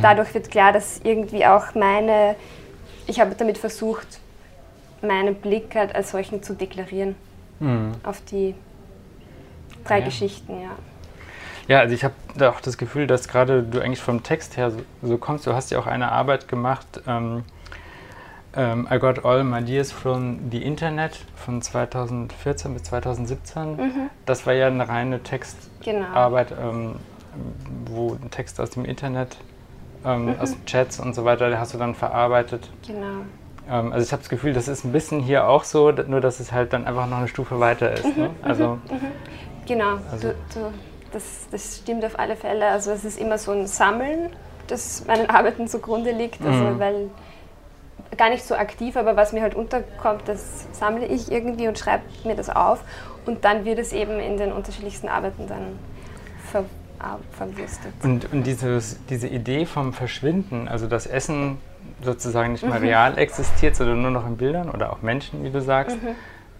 dadurch 0.02 0.32
wird 0.34 0.50
klar, 0.50 0.72
dass 0.72 1.00
irgendwie 1.04 1.44
auch 1.46 1.74
meine, 1.74 2.36
ich 3.06 3.20
habe 3.20 3.34
damit 3.36 3.58
versucht, 3.58 4.20
meinen 5.02 5.34
Blick 5.34 5.74
halt 5.74 5.94
als 5.94 6.10
solchen 6.10 6.42
zu 6.42 6.54
deklarieren 6.54 7.14
Mhm. 7.58 7.92
auf 8.02 8.20
die 8.30 8.54
drei 9.84 9.98
Ja. 10.00 10.04
Geschichten, 10.06 10.60
ja. 10.60 10.70
Ja, 11.68 11.80
also 11.80 11.94
ich 11.94 12.04
habe 12.04 12.14
da 12.36 12.50
auch 12.50 12.60
das 12.60 12.78
Gefühl, 12.78 13.06
dass 13.06 13.28
gerade 13.28 13.62
du 13.62 13.80
eigentlich 13.80 14.00
vom 14.00 14.22
Text 14.22 14.56
her 14.56 14.70
so, 14.70 14.78
so 15.02 15.18
kommst. 15.18 15.46
Du 15.46 15.52
hast 15.54 15.70
ja 15.70 15.78
auch 15.78 15.86
eine 15.86 16.12
Arbeit 16.12 16.46
gemacht, 16.48 16.86
ähm, 17.08 17.42
ähm, 18.54 18.86
I 18.90 18.98
Got 18.98 19.24
All 19.24 19.42
My 19.44 19.58
Ideas 19.58 19.90
from 19.92 20.38
the 20.50 20.62
Internet 20.62 21.18
von 21.34 21.60
2014 21.60 22.72
bis 22.72 22.84
2017. 22.84 24.08
Das 24.26 24.46
war 24.46 24.52
ja 24.54 24.68
eine 24.68 24.88
reine 24.88 25.18
Genau. 25.18 25.28
Textarbeit, 25.28 26.52
ähm, 26.52 26.96
wo 27.86 28.12
ein 28.14 28.30
Text 28.30 28.60
aus 28.60 28.70
dem 28.70 28.84
Internet, 28.84 29.36
ähm, 30.04 30.36
aus 30.40 30.56
Chats 30.66 31.00
und 31.00 31.14
so 31.14 31.24
weiter, 31.24 31.50
da 31.50 31.58
hast 31.58 31.74
du 31.74 31.78
dann 31.78 31.94
verarbeitet. 31.96 32.70
Genau. 32.86 33.22
ähm, 33.68 33.92
also 33.92 34.06
ich 34.06 34.12
habe 34.12 34.22
das 34.22 34.28
Gefühl, 34.30 34.52
das 34.52 34.68
ist 34.68 34.84
ein 34.84 34.92
bisschen 34.92 35.20
hier 35.20 35.48
auch 35.48 35.64
so, 35.64 35.90
nur 35.90 36.20
dass 36.20 36.38
es 36.40 36.52
halt 36.52 36.72
dann 36.72 36.86
einfach 36.86 37.08
noch 37.08 37.18
eine 37.18 37.28
Stufe 37.28 37.58
weiter 37.58 37.92
ist. 37.92 38.16
Ne? 38.16 38.30
Also, 38.42 38.78
Genau, 39.66 39.98
Also- 40.12 40.28
du, 40.28 40.34
du, 40.54 40.72
das, 41.12 41.22
das 41.50 41.78
stimmt 41.78 42.04
auf 42.04 42.18
alle 42.18 42.36
Fälle. 42.36 42.66
Also 42.66 42.90
es 42.92 43.04
ist 43.04 43.18
immer 43.18 43.38
so 43.38 43.52
ein 43.52 43.66
Sammeln, 43.66 44.30
das 44.66 45.04
meinen 45.06 45.30
Arbeiten 45.30 45.68
zugrunde 45.68 46.10
liegt. 46.12 46.44
Also 46.44 46.64
Mhm. 46.64 46.78
weil 46.78 47.10
gar 48.16 48.30
nicht 48.30 48.44
so 48.44 48.54
aktiv, 48.54 48.96
aber 48.96 49.16
was 49.16 49.32
mir 49.32 49.42
halt 49.42 49.54
unterkommt, 49.54 50.22
das 50.26 50.66
sammle 50.72 51.06
ich 51.06 51.30
irgendwie 51.30 51.68
und 51.68 51.78
schreibe 51.78 52.04
mir 52.24 52.34
das 52.34 52.48
auf. 52.48 52.80
Und 53.26 53.44
dann 53.44 53.64
wird 53.64 53.78
es 53.78 53.92
eben 53.92 54.18
in 54.20 54.36
den 54.36 54.52
unterschiedlichsten 54.52 55.08
Arbeiten 55.08 55.46
dann 55.48 55.78
ver, 56.50 56.64
verwurstet. 57.32 57.92
Und, 58.02 58.32
und 58.32 58.44
dieses, 58.44 58.98
diese 59.10 59.26
Idee 59.28 59.66
vom 59.66 59.92
Verschwinden, 59.92 60.68
also 60.68 60.86
dass 60.86 61.06
Essen 61.06 61.58
sozusagen 62.02 62.52
nicht 62.52 62.66
mehr 62.66 62.80
real 62.80 63.18
existiert, 63.18 63.76
sondern 63.76 64.02
nur 64.02 64.10
noch 64.10 64.26
in 64.26 64.36
Bildern 64.36 64.70
oder 64.70 64.92
auch 64.92 65.02
Menschen, 65.02 65.44
wie 65.44 65.50
du 65.50 65.60
sagst, 65.60 65.96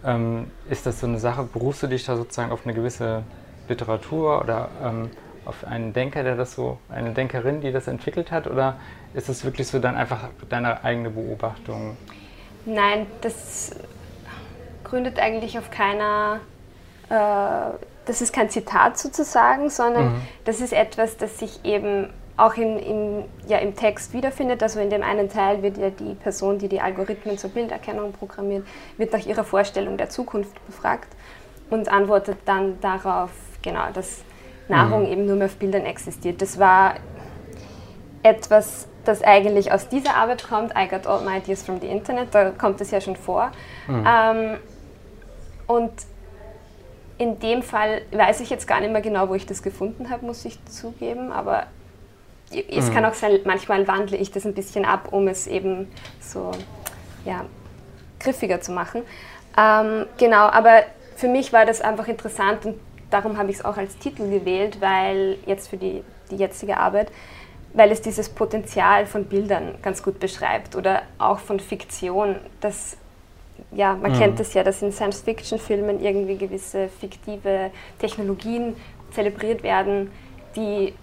ähm, 0.05 0.51
ist 0.69 0.85
das 0.85 0.99
so 0.99 1.07
eine 1.07 1.19
Sache, 1.19 1.43
berufst 1.43 1.83
du 1.83 1.87
dich 1.87 2.05
da 2.05 2.15
sozusagen 2.17 2.51
auf 2.51 2.61
eine 2.65 2.73
gewisse 2.73 3.23
Literatur 3.69 4.41
oder 4.41 4.69
ähm, 4.83 5.09
auf 5.45 5.65
einen 5.65 5.93
Denker, 5.93 6.23
der 6.23 6.35
das 6.35 6.53
so, 6.53 6.77
eine 6.89 7.11
Denkerin, 7.11 7.61
die 7.61 7.71
das 7.71 7.87
entwickelt 7.87 8.31
hat, 8.31 8.47
oder 8.47 8.75
ist 9.13 9.29
das 9.29 9.45
wirklich 9.45 9.67
so 9.67 9.79
dann 9.79 9.95
einfach 9.95 10.25
deine 10.49 10.83
eigene 10.83 11.09
Beobachtung? 11.09 11.95
Nein, 12.65 13.07
das 13.21 13.71
gründet 14.83 15.19
eigentlich 15.19 15.57
auf 15.57 15.71
keiner, 15.71 16.41
äh, 17.09 17.15
das 18.05 18.21
ist 18.21 18.33
kein 18.33 18.49
Zitat 18.49 18.97
sozusagen, 18.97 19.69
sondern 19.69 20.05
Mhm. 20.05 20.21
das 20.45 20.59
ist 20.59 20.73
etwas, 20.73 21.17
das 21.17 21.39
sich 21.39 21.63
eben 21.63 22.09
auch 22.35 22.53
in, 22.55 22.77
im, 22.77 23.23
ja, 23.47 23.57
im 23.57 23.75
Text 23.75 24.13
wiederfindet. 24.13 24.61
Also 24.61 24.79
in 24.79 24.89
dem 24.89 25.01
einen 25.01 25.29
Teil 25.29 25.63
wird 25.63 25.77
ja 25.77 25.89
die 25.89 26.13
Person, 26.13 26.59
die 26.59 26.67
die 26.67 26.81
Algorithmen 26.81 27.37
zur 27.37 27.49
Bilderkennung 27.49 28.11
programmiert, 28.11 28.65
wird 28.97 29.11
nach 29.13 29.25
ihrer 29.25 29.43
Vorstellung 29.43 29.97
der 29.97 30.09
Zukunft 30.09 30.53
befragt 30.67 31.07
und 31.69 31.89
antwortet 31.89 32.37
dann 32.45 32.79
darauf, 32.81 33.31
genau, 33.67 33.91
dass 33.93 34.23
Nahrung 34.67 35.03
Mhm. 35.05 35.11
eben 35.11 35.25
nur 35.25 35.35
mehr 35.35 35.47
auf 35.47 35.55
Bildern 35.55 35.85
existiert. 35.85 36.41
Das 36.41 36.57
war 36.59 36.95
etwas, 38.23 38.87
das 39.05 39.21
eigentlich 39.23 39.71
aus 39.71 39.87
dieser 39.89 40.15
Arbeit 40.15 40.47
kommt. 40.47 40.73
I 40.77 40.87
got 40.87 41.07
all 41.07 41.21
my 41.23 41.37
ideas 41.37 41.63
from 41.63 41.79
the 41.79 41.87
Internet, 41.87 42.33
da 42.33 42.51
kommt 42.51 42.81
es 42.81 42.91
ja 42.91 42.99
schon 42.99 43.15
vor. 43.15 43.51
Ähm, 43.89 44.57
und 45.67 45.91
in 47.17 47.39
dem 47.39 47.63
Fall 47.63 48.01
weiß 48.11 48.41
ich 48.41 48.49
jetzt 48.49 48.67
gar 48.67 48.79
nicht 48.81 48.91
mehr 48.91 49.01
genau, 49.01 49.29
wo 49.29 49.35
ich 49.35 49.45
das 49.45 49.63
gefunden 49.63 50.09
habe, 50.09 50.25
muss 50.25 50.45
ich 50.45 50.63
zugeben, 50.65 51.31
aber 51.31 51.63
es 52.69 52.93
kann 52.93 53.03
auch 53.05 53.13
sein, 53.13 53.39
manchmal 53.45 53.87
wandle 53.87 54.17
ich 54.17 54.31
das 54.31 54.45
ein 54.45 54.53
bisschen 54.53 54.85
ab, 54.85 55.09
um 55.11 55.27
es 55.27 55.47
eben 55.47 55.91
so 56.21 56.51
ja, 57.25 57.45
griffiger 58.19 58.61
zu 58.61 58.71
machen. 58.71 59.01
Ähm, 59.57 60.05
genau, 60.17 60.47
aber 60.47 60.83
für 61.15 61.27
mich 61.27 61.51
war 61.51 61.65
das 61.65 61.81
einfach 61.81 62.07
interessant 62.07 62.65
und 62.65 62.79
darum 63.09 63.37
habe 63.37 63.51
ich 63.51 63.57
es 63.57 63.65
auch 63.65 63.77
als 63.77 63.97
Titel 63.97 64.29
gewählt, 64.29 64.81
weil 64.81 65.37
jetzt 65.45 65.69
für 65.69 65.77
die, 65.77 66.03
die 66.31 66.35
jetzige 66.35 66.77
Arbeit, 66.77 67.11
weil 67.73 67.91
es 67.91 68.01
dieses 68.01 68.29
Potenzial 68.29 69.05
von 69.05 69.25
Bildern 69.25 69.75
ganz 69.81 70.01
gut 70.03 70.19
beschreibt 70.19 70.75
oder 70.75 71.03
auch 71.17 71.39
von 71.39 71.59
Fiktion, 71.59 72.37
das 72.61 72.97
ja, 73.71 73.95
man 73.95 74.13
kennt 74.13 74.39
es 74.39 74.53
ja, 74.53 74.63
dass 74.63 74.81
in 74.81 74.91
Science-Fiction-Filmen 74.91 75.99
irgendwie 75.99 76.37
gewisse 76.37 76.89
fiktive 76.89 77.71
Technologien 77.99 78.75
zelebriert 79.11 79.63
werden, 79.63 80.11
die 80.55 80.93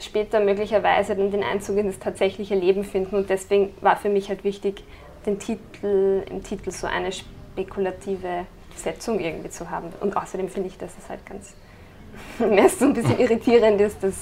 später 0.00 0.40
möglicherweise 0.40 1.16
dann 1.16 1.30
den 1.30 1.42
Einzug 1.42 1.78
in 1.78 1.86
das 1.86 1.98
tatsächliche 1.98 2.54
Leben 2.54 2.84
finden. 2.84 3.16
Und 3.16 3.30
deswegen 3.30 3.72
war 3.80 3.96
für 3.96 4.08
mich 4.08 4.28
halt 4.28 4.44
wichtig, 4.44 4.82
den 5.24 5.38
Titel, 5.38 6.22
im 6.30 6.42
Titel 6.42 6.70
so 6.70 6.86
eine 6.86 7.10
spekulative 7.12 8.46
Setzung 8.76 9.18
irgendwie 9.20 9.50
zu 9.50 9.70
haben. 9.70 9.88
Und 10.00 10.16
außerdem 10.16 10.48
finde 10.48 10.68
ich, 10.68 10.78
dass 10.78 10.90
es 10.98 11.08
halt 11.08 11.24
ganz 11.26 11.54
mehr 12.38 12.68
so 12.68 12.84
ein 12.86 12.92
bisschen 12.94 13.18
irritierend 13.18 13.80
ist. 13.80 14.02
Das 14.02 14.14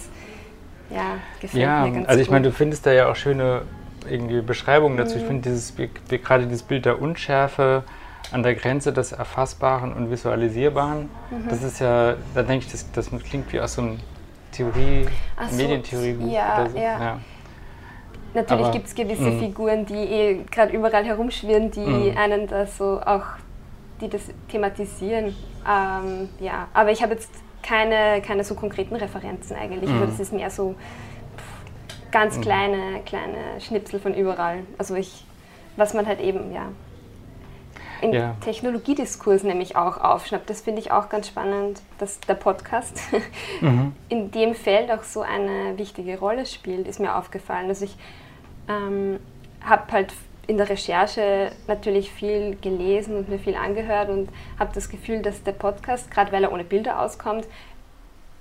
ja, 0.90 1.16
gefällt 1.40 1.62
Ja, 1.62 1.86
mir 1.86 1.92
ganz 1.92 2.08
also 2.08 2.20
ich 2.20 2.30
meine, 2.30 2.44
du 2.44 2.52
findest 2.52 2.86
da 2.86 2.92
ja 2.92 3.10
auch 3.10 3.16
schöne 3.16 3.62
irgendwie 4.08 4.40
Beschreibungen 4.42 4.96
dazu. 4.96 5.14
Mhm. 5.16 5.20
Ich 5.20 5.26
finde 5.26 5.42
dieses 5.50 5.74
gerade 6.22 6.46
dieses 6.46 6.62
Bild 6.62 6.84
der 6.84 7.00
Unschärfe 7.00 7.84
an 8.32 8.42
der 8.42 8.54
Grenze 8.54 8.92
des 8.92 9.12
Erfassbaren 9.12 9.92
und 9.92 10.10
Visualisierbaren, 10.10 11.08
Mhm. 11.30 11.48
das 11.48 11.62
ist 11.62 11.78
ja, 11.80 12.14
da 12.34 12.42
denke 12.42 12.66
ich, 12.66 12.72
das, 12.72 12.90
das 12.92 13.10
klingt 13.28 13.52
wie 13.52 13.60
aus 13.60 13.74
so 13.74 13.82
einem 13.82 13.98
Theorie, 14.52 15.06
so, 15.50 15.56
Medientheoriebuch 15.56 16.32
ja, 16.32 16.66
so. 16.70 16.78
ja. 16.78 17.18
Natürlich 18.34 18.64
aber- 18.64 18.72
gibt 18.72 18.86
es 18.86 18.94
gewisse 18.94 19.22
Mhm. 19.22 19.38
Figuren, 19.40 19.86
die 19.86 19.94
eh 19.94 20.40
gerade 20.50 20.72
überall 20.76 21.04
herumschwirren, 21.04 21.70
die 21.70 21.80
Mhm. 21.80 22.16
einen 22.16 22.46
da 22.48 22.66
so 22.66 23.00
auch, 23.04 23.22
die 24.04 24.10
das 24.10 24.22
thematisieren. 24.50 25.34
Ähm, 25.68 26.28
ja, 26.40 26.68
aber 26.74 26.92
ich 26.92 27.02
habe 27.02 27.14
jetzt 27.14 27.30
keine, 27.62 28.20
keine 28.22 28.44
so 28.44 28.54
konkreten 28.54 28.94
Referenzen 28.96 29.56
eigentlich. 29.56 29.90
Mhm. 29.90 30.00
Das 30.06 30.20
ist 30.20 30.32
mehr 30.32 30.50
so 30.50 30.74
pff, 31.36 32.10
ganz 32.10 32.40
kleine, 32.40 33.00
kleine 33.06 33.60
Schnipsel 33.60 33.98
von 33.98 34.14
überall. 34.14 34.60
Also 34.78 34.94
ich, 34.94 35.24
was 35.76 35.94
man 35.94 36.06
halt 36.06 36.20
eben, 36.20 36.52
ja, 36.52 36.68
in 38.02 38.12
Ja. 38.12 38.36
Technologiediskurs 38.44 39.44
nämlich 39.44 39.76
auch 39.76 39.96
aufschnappt. 39.98 40.50
Das 40.50 40.60
finde 40.60 40.80
ich 40.82 40.92
auch 40.92 41.08
ganz 41.08 41.28
spannend, 41.28 41.80
dass 41.98 42.20
der 42.20 42.34
Podcast 42.34 42.98
Mhm. 43.62 43.92
in 44.10 44.30
dem 44.30 44.54
Feld 44.54 44.90
auch 44.90 45.02
so 45.04 45.22
eine 45.22 45.78
wichtige 45.78 46.18
Rolle 46.18 46.44
spielt, 46.44 46.86
ist 46.86 47.00
mir 47.00 47.16
aufgefallen. 47.16 47.68
Also 47.68 47.86
ich 47.86 47.96
ähm, 48.68 49.18
habe 49.62 49.90
halt 49.92 50.12
in 50.46 50.56
der 50.58 50.68
Recherche 50.68 51.50
natürlich 51.66 52.10
viel 52.10 52.56
gelesen 52.56 53.16
und 53.16 53.28
mir 53.28 53.38
viel 53.38 53.54
angehört 53.56 54.08
und 54.10 54.28
habe 54.58 54.70
das 54.74 54.88
Gefühl, 54.88 55.22
dass 55.22 55.42
der 55.42 55.52
Podcast, 55.52 56.10
gerade 56.10 56.32
weil 56.32 56.44
er 56.44 56.52
ohne 56.52 56.64
Bilder 56.64 57.00
auskommt, 57.00 57.46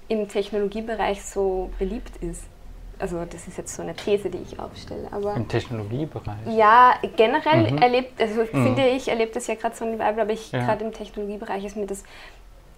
im 0.10 0.28
Technologiebereich 0.28 1.24
so 1.24 1.70
beliebt 1.80 2.18
ist. 2.18 2.44
Also 3.00 3.26
das 3.26 3.48
ist 3.48 3.58
jetzt 3.58 3.76
so 3.76 3.82
eine 3.82 3.96
These, 3.96 4.30
die 4.30 4.38
ich 4.40 4.60
aufstelle. 4.60 5.08
Aber 5.12 5.34
Im 5.36 5.48
Technologiebereich. 5.48 6.38
ja, 6.48 6.94
generell 7.16 7.72
Mhm. 7.72 7.78
erlebt, 7.80 8.22
also 8.22 8.46
finde 8.46 8.88
ich, 8.90 9.08
erlebt 9.08 9.36
das 9.36 9.48
ja 9.48 9.56
gerade 9.56 9.76
so 9.76 9.84
ein 9.86 9.94
Vibe, 9.94 10.22
aber 10.22 10.30
ich 10.32 10.52
Ja. 10.52 10.66
gerade 10.66 10.86
im 10.86 10.92
Technologiebereich 10.94 11.64
ist 11.66 11.76
mir 11.76 11.88
das, 11.88 12.04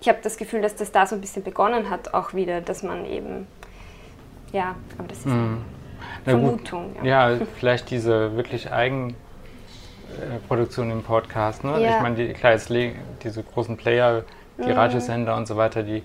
ich 0.01 0.08
habe 0.08 0.20
das 0.22 0.38
Gefühl, 0.38 0.62
dass 0.62 0.75
das 0.75 0.91
da 0.91 1.05
so 1.05 1.15
ein 1.15 1.22
bisschen 1.22 1.44
begonnen 1.44 1.89
hat, 1.89 2.13
auch 2.13 2.34
wieder, 2.34 2.62
dass 2.62 2.82
man 2.84 3.05
eben, 3.05 3.48
ja, 4.53 4.75
aber 4.98 5.08
das 5.08 5.20
ist 5.20 5.25
Mhm. 5.27 5.63
Vermutung. 6.24 6.95
Ja, 7.03 7.31
vielleicht 7.57 7.89
diese 7.89 8.35
wirklich 8.35 8.71
Eigenproduktion 8.71 10.91
im 10.91 11.03
Podcast. 11.03 11.63
Ne? 11.63 11.81
Ja. 11.81 11.95
Ich 11.97 12.01
meine, 12.01 12.15
die, 12.15 12.33
klar, 12.33 12.53
jetzt 12.53 12.69
diese 13.24 13.43
großen 13.43 13.77
Player, 13.77 14.24
die 14.57 14.63
Mhm. 14.71 14.71
Radiosender 14.71 15.35
und 15.35 15.47
so 15.47 15.57
weiter, 15.57 15.83
die 15.83 16.01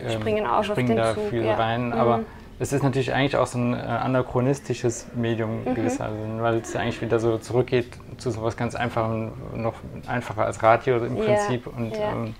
ähm, 0.00 0.10
Springen 0.10 0.46
auch 0.46 0.58
auf 0.58 0.66
springen 0.66 0.88
den 0.88 0.96
da 0.96 1.14
Zug, 1.14 1.28
viel 1.30 1.44
ja. 1.44 1.54
rein. 1.56 1.86
Mhm. 1.88 1.92
Aber 1.94 2.20
es 2.58 2.72
ist 2.72 2.82
natürlich 2.82 3.12
eigentlich 3.12 3.36
auch 3.36 3.46
so 3.46 3.58
ein 3.58 3.74
äh, 3.74 3.78
anachronistisches 3.78 5.06
Medium 5.14 5.64
Mhm. 5.64 5.74
gewisser, 5.74 6.04
also, 6.04 6.16
weil 6.40 6.54
es 6.56 6.72
ja 6.72 6.80
eigentlich 6.80 7.00
wieder 7.02 7.18
so 7.18 7.36
zurückgeht 7.38 7.88
zu 8.18 8.30
so 8.30 8.42
was 8.42 8.56
ganz 8.56 8.74
Einfachem, 8.74 9.32
noch 9.54 9.74
einfacher 10.06 10.44
als 10.46 10.62
Radio 10.62 10.96
im 11.04 11.16
Ja, 11.16 11.24
Prinzip. 11.24 11.66
Und, 11.66 11.96
ja. 11.96 12.12
ähm, 12.12 12.34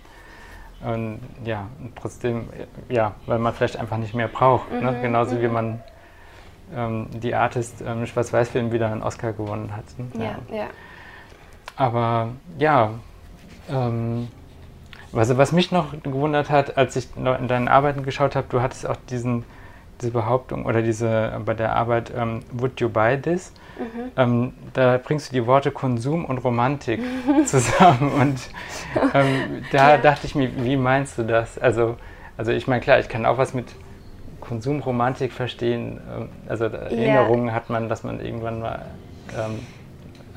und 0.84 1.20
ja, 1.44 1.66
und 1.80 1.96
trotzdem, 1.96 2.48
äh, 2.88 2.94
ja, 2.94 3.14
weil 3.26 3.38
man 3.38 3.52
vielleicht 3.52 3.76
einfach 3.78 3.96
nicht 3.98 4.14
mehr 4.14 4.28
braucht. 4.28 4.72
Mhm, 4.72 4.80
Ne? 4.84 4.98
Genauso 5.02 5.40
wie 5.42 5.48
man 5.48 5.82
ähm, 6.74 7.06
die 7.12 7.34
Artist 7.34 7.82
ähm, 7.86 8.06
Schwarz-Weiß-Film 8.06 8.72
wieder 8.72 8.90
einen 8.90 9.02
Oscar 9.02 9.32
gewonnen 9.32 9.74
hat. 9.76 9.84
Ne? 9.98 10.24
ja, 10.24 10.56
ja. 10.56 10.66
Aber 11.76 12.28
ja, 12.58 12.90
ähm, 13.70 14.28
also 15.12 15.38
was 15.38 15.52
mich 15.52 15.72
noch 15.72 15.92
gewundert 16.02 16.50
hat, 16.50 16.76
als 16.76 16.96
ich 16.96 17.08
in 17.16 17.48
deinen 17.48 17.68
Arbeiten 17.68 18.02
geschaut 18.02 18.34
habe, 18.36 18.46
du 18.50 18.60
hattest 18.62 18.86
auch 18.88 18.96
diesen, 19.10 19.44
diese 20.00 20.10
Behauptung 20.12 20.66
oder 20.66 20.82
diese 20.82 21.40
bei 21.44 21.54
der 21.54 21.74
Arbeit 21.76 22.12
ähm, 22.16 22.40
Would 22.52 22.80
you 22.80 22.88
buy 22.88 23.20
this? 23.20 23.52
Mhm. 23.78 24.10
Ähm, 24.16 24.52
da 24.72 24.98
bringst 24.98 25.30
du 25.30 25.34
die 25.34 25.46
Worte 25.46 25.70
Konsum 25.70 26.24
und 26.24 26.38
Romantik 26.38 27.00
zusammen 27.44 28.10
und 28.12 28.40
ähm, 29.14 29.62
da 29.70 29.92
Ja. 29.92 29.98
dachte 29.98 30.26
ich 30.26 30.34
mir, 30.34 30.50
wie 30.64 30.76
meinst 30.76 31.18
du 31.18 31.22
das? 31.24 31.58
Also, 31.58 31.96
also 32.38 32.52
ich 32.52 32.66
meine 32.66 32.80
klar, 32.80 32.98
ich 32.98 33.08
kann 33.08 33.26
auch 33.26 33.36
was 33.36 33.52
mit 33.52 33.66
Konsum, 34.46 34.80
Romantik 34.80 35.32
verstehen. 35.32 36.00
Ähm, 36.16 36.28
also 36.48 36.64
Erinnerungen 36.64 37.52
hat 37.52 37.70
man, 37.70 37.88
dass 37.88 38.04
man 38.04 38.20
irgendwann 38.20 38.60
mal 38.60 38.84
ähm, 39.36 39.58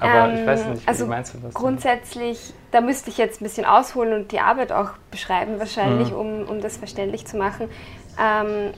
aber 0.01 0.33
ich 0.33 0.47
weiß 0.47 0.65
Ähm, 0.65 0.71
nicht, 0.73 0.87
also 0.87 1.05
wie 1.05 1.09
meinst 1.09 1.33
du 1.33 1.39
das? 1.39 1.53
Grundsätzlich, 1.53 2.53
da 2.71 2.79
müsste 2.79 3.09
ich 3.09 3.17
jetzt 3.17 3.41
ein 3.41 3.43
bisschen 3.43 3.65
ausholen 3.65 4.13
und 4.13 4.31
die 4.31 4.39
Arbeit 4.39 4.71
auch 4.71 4.91
beschreiben, 5.11 5.59
wahrscheinlich, 5.59 6.11
Mhm. 6.11 6.17
um, 6.17 6.43
um 6.43 6.61
das 6.61 6.77
verständlich 6.77 7.25
zu 7.27 7.35
machen. 7.37 7.67
Ähm, 8.17 8.71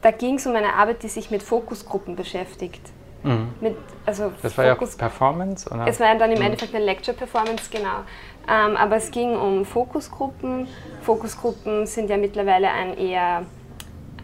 da 0.00 0.10
ging 0.12 0.36
es 0.36 0.46
um 0.46 0.54
eine 0.54 0.74
Arbeit, 0.74 1.02
die 1.02 1.08
sich 1.08 1.30
mit 1.32 1.42
Fokusgruppen 1.42 2.14
beschäftigt. 2.14 2.80
Mhm. 3.24 3.48
Mit, 3.60 3.76
also 4.06 4.30
Das 4.42 4.56
war 4.56 4.64
ja 4.66 4.74
Fokus- 4.74 4.96
Performance, 4.96 5.68
oder? 5.68 5.86
Es 5.88 5.98
war 5.98 6.14
dann 6.14 6.30
im 6.30 6.38
Mhm. 6.38 6.44
Endeffekt 6.44 6.74
eine 6.74 6.84
Lecture-Performance, 6.84 7.70
genau. 7.70 8.04
Ähm, 8.48 8.76
aber 8.76 8.96
es 8.96 9.10
ging 9.10 9.34
um 9.36 9.64
Fokusgruppen. 9.64 10.68
Fokusgruppen 11.00 11.86
sind 11.86 12.10
ja 12.10 12.16
mittlerweile 12.16 12.70
ein 12.70 12.96
eher 12.96 13.42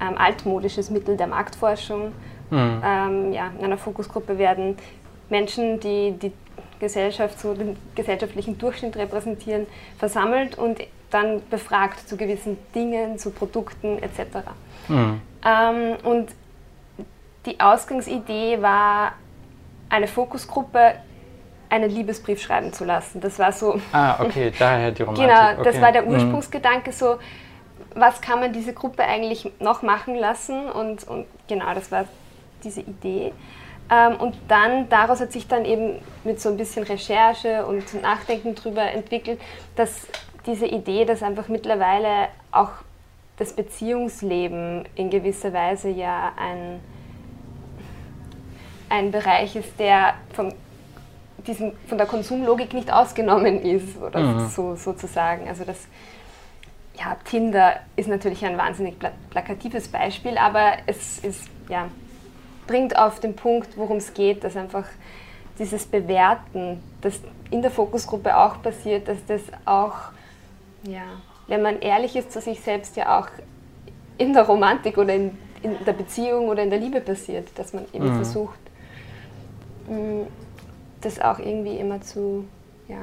ähm, 0.01 0.17
altmodisches 0.17 0.91
Mittel 0.91 1.17
der 1.17 1.27
Marktforschung. 1.27 2.13
Mhm. 2.51 2.83
Ähm, 2.85 3.33
ja, 3.33 3.51
in 3.59 3.65
einer 3.65 3.79
Fokusgruppe 3.79 4.39
werden 4.39 4.77
Menschen, 5.29 5.81
die, 5.81 6.13
die 6.13 6.33
Gesellschaft, 6.81 7.39
so 7.39 7.55
den 7.55 7.77
gesellschaftlichen 7.95 8.59
Durchschnitt 8.59 8.97
repräsentieren, 8.97 9.67
versammelt 9.99 10.59
und 10.59 10.81
dann 11.11 11.43
befragt 11.51 12.09
zu 12.09 12.17
gewissen 12.17 12.57
Dingen, 12.75 13.19
zu 13.19 13.31
Produkten 13.31 13.99
etc. 14.03 14.21
Mhm. 14.89 15.21
Ähm, 15.45 15.97
und 16.05 16.31
die 17.47 17.59
Ausgangsidee 17.61 18.61
war, 18.61 19.13
eine 19.89 20.07
Fokusgruppe 20.07 20.95
einen 21.69 21.91
Liebesbrief 21.91 22.43
schreiben 22.43 22.73
zu 22.73 22.85
lassen. 22.85 23.21
Das 23.21 23.39
war 23.39 23.53
so. 23.53 23.81
Ah, 23.93 24.23
okay, 24.23 24.53
daher 24.57 24.91
die 24.91 25.03
Romantik. 25.05 25.29
Genau, 25.29 25.53
okay. 25.53 25.63
das 25.65 25.81
war 25.81 25.93
der 25.93 26.03
mhm. 26.03 26.13
Ursprungsgedanke, 26.13 26.93
so, 26.93 27.19
was 27.95 28.21
kann 28.21 28.41
man 28.41 28.53
diese 28.53 28.73
Gruppe 28.73 29.05
eigentlich 29.05 29.51
noch 29.61 29.83
machen 29.83 30.15
lassen? 30.15 30.69
Und, 30.69 31.07
und 31.09 31.27
genau, 31.49 31.75
das 31.75 31.91
war 31.91 32.05
diese 32.63 32.81
Idee. 32.81 33.33
Ähm, 33.91 34.17
und 34.17 34.37
dann, 34.49 34.89
daraus 34.89 35.21
hat 35.21 35.33
sich 35.33 35.49
dann 35.49 35.65
eben 35.65 35.97
mit 36.25 36.41
so 36.41 36.49
ein 36.49 36.57
bisschen 36.57 36.85
Recherche 36.85 37.67
und 37.67 38.01
Nachdenken 38.03 38.55
drüber 38.55 38.83
entwickelt, 38.83 39.41
dass 39.77 40.07
diese 40.47 40.67
Idee, 40.67 41.05
dass 41.05 41.23
einfach 41.23 41.49
mittlerweile 41.49 42.29
auch 42.53 42.71
das 43.37 43.53
Beziehungsleben 43.55 44.85
in 44.95 45.11
gewisser 45.11 45.53
Weise 45.53 45.89
ja 45.89 46.33
ein, 46.37 46.81
ein 48.89 49.11
Bereich 49.11 49.57
ist, 49.57 49.79
der 49.79 50.15
vom, 50.35 50.53
diesem, 51.47 51.73
von 51.89 51.99
der 51.99 52.07
Konsumlogik 52.07 52.75
nicht 52.75 52.93
ausgenommen 52.93 53.61
ist, 53.63 54.01
oder 54.01 54.21
mhm. 54.21 54.49
so, 54.49 54.77
sozusagen. 54.77 55.49
Also 55.49 55.65
das, 55.65 55.79
ja, 57.01 57.17
Tinder 57.25 57.81
ist 57.97 58.09
natürlich 58.09 58.45
ein 58.45 58.57
wahnsinnig 58.59 58.97
plakatives 59.31 59.89
Beispiel, 59.89 60.39
aber 60.39 60.75
es 60.87 61.19
ist, 61.19 61.49
ja, 61.69 61.89
bringt 62.67 62.97
auf 62.97 63.19
den 63.19 63.35
Punkt, 63.35 63.77
worum 63.77 63.97
es 63.97 64.15
geht, 64.15 64.45
dass 64.45 64.57
einfach 64.57 64.85
dieses 65.59 65.87
Bewerten, 65.87 66.83
das 67.01 67.21
in 67.51 67.63
der 67.63 67.71
Fokusgruppe 67.71 68.37
auch 68.37 68.63
passiert, 68.63 69.09
dass 69.09 69.25
das 69.27 69.43
auch 69.65 70.13
ja, 70.85 71.03
wenn 71.47 71.63
man 71.63 71.81
ehrlich 71.81 72.17
ist 72.17 72.33
zu 72.33 72.41
sich 72.41 72.61
selbst, 72.61 72.97
ja 72.97 73.19
auch 73.19 73.29
in 74.19 74.33
der 74.33 74.45
Romantik 74.45 74.99
oder 74.99 75.15
in, 75.15 75.37
in 75.63 75.77
der 75.85 75.93
Beziehung 75.93 76.49
oder 76.49 76.63
in 76.63 76.71
der 76.71 76.79
Liebe 76.79 77.01
passiert, 77.01 77.49
dass 77.57 77.73
man 77.73 77.85
eben 77.93 78.09
mhm. 78.09 78.15
versucht, 78.17 78.61
mm, 79.89 80.23
das 81.01 81.21
auch 81.21 81.39
irgendwie 81.39 81.77
immer 81.77 82.01
zu, 82.01 82.45
ja, 82.89 82.99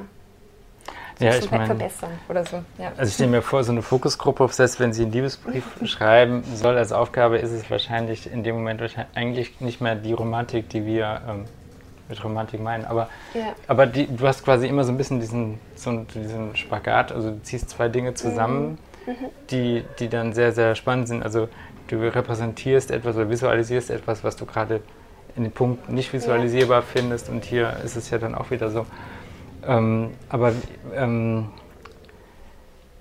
ja, 1.20 1.36
ich 1.36 1.50
mein, 1.50 1.66
verbessern 1.66 2.12
oder 2.30 2.46
so. 2.46 2.58
Ja. 2.78 2.92
Also 2.98 3.10
ich 3.10 3.14
stelle 3.14 3.30
mir 3.30 3.42
vor, 3.42 3.64
so 3.64 3.72
eine 3.72 3.82
Fokusgruppe, 3.82 4.48
selbst 4.50 4.80
wenn 4.80 4.94
sie 4.94 5.04
einen 5.04 5.12
Liebesbrief 5.12 5.64
schreiben 5.86 6.44
soll 6.54 6.78
als 6.78 6.92
Aufgabe, 6.92 7.38
ist 7.38 7.52
es 7.52 7.70
wahrscheinlich 7.70 8.32
in 8.32 8.44
dem 8.44 8.56
Moment 8.56 8.82
eigentlich 9.16 9.60
nicht 9.62 9.82
mehr 9.82 9.96
die 9.96 10.14
Romantik, 10.14 10.70
die 10.70 10.86
wir 10.86 11.22
ähm, 11.28 11.46
mit 12.10 12.24
Romantik 12.24 12.62
meinen. 12.62 12.86
Aber, 12.86 13.10
ja. 13.34 13.54
aber 13.68 13.86
die, 13.86 14.08
du 14.08 14.28
hast 14.28 14.44
quasi 14.44 14.68
immer 14.68 14.84
so 14.84 14.92
ein 14.92 14.98
bisschen 14.98 15.20
diesen, 15.20 15.60
so 15.76 16.06
diesen 16.14 16.56
Spagat, 16.56 17.12
also 17.12 17.32
du 17.32 17.42
ziehst 17.44 17.70
zwei 17.70 17.90
Dinge 17.90 18.14
zusammen, 18.14 18.78
mhm. 19.06 19.12
Mhm. 19.12 19.16
Die, 19.50 19.86
die 20.00 20.10
dann 20.10 20.34
sehr, 20.34 20.52
sehr 20.52 20.76
spannend 20.76 21.08
sind. 21.08 21.24
Also 21.24 21.48
du 21.88 22.14
repräsentierst 22.14 22.92
etwas 22.92 23.16
oder 23.16 23.30
visualisierst 23.30 23.90
etwas, 23.90 24.24
was 24.24 24.36
du 24.36 24.46
gerade 24.46 24.82
in 25.36 25.44
dem 25.44 25.52
Punkt 25.52 25.90
nicht 25.90 26.12
visualisierbar 26.12 26.80
ja. 26.80 26.86
findest 26.86 27.30
und 27.30 27.46
hier 27.46 27.78
ist 27.86 27.96
es 27.96 28.10
ja 28.10 28.18
dann 28.18 28.36
auch 28.36 28.52
wieder 28.52 28.70
so. 28.70 28.86
Ähm, 29.66 30.12
aber 30.30 30.54
ähm, 30.96 31.50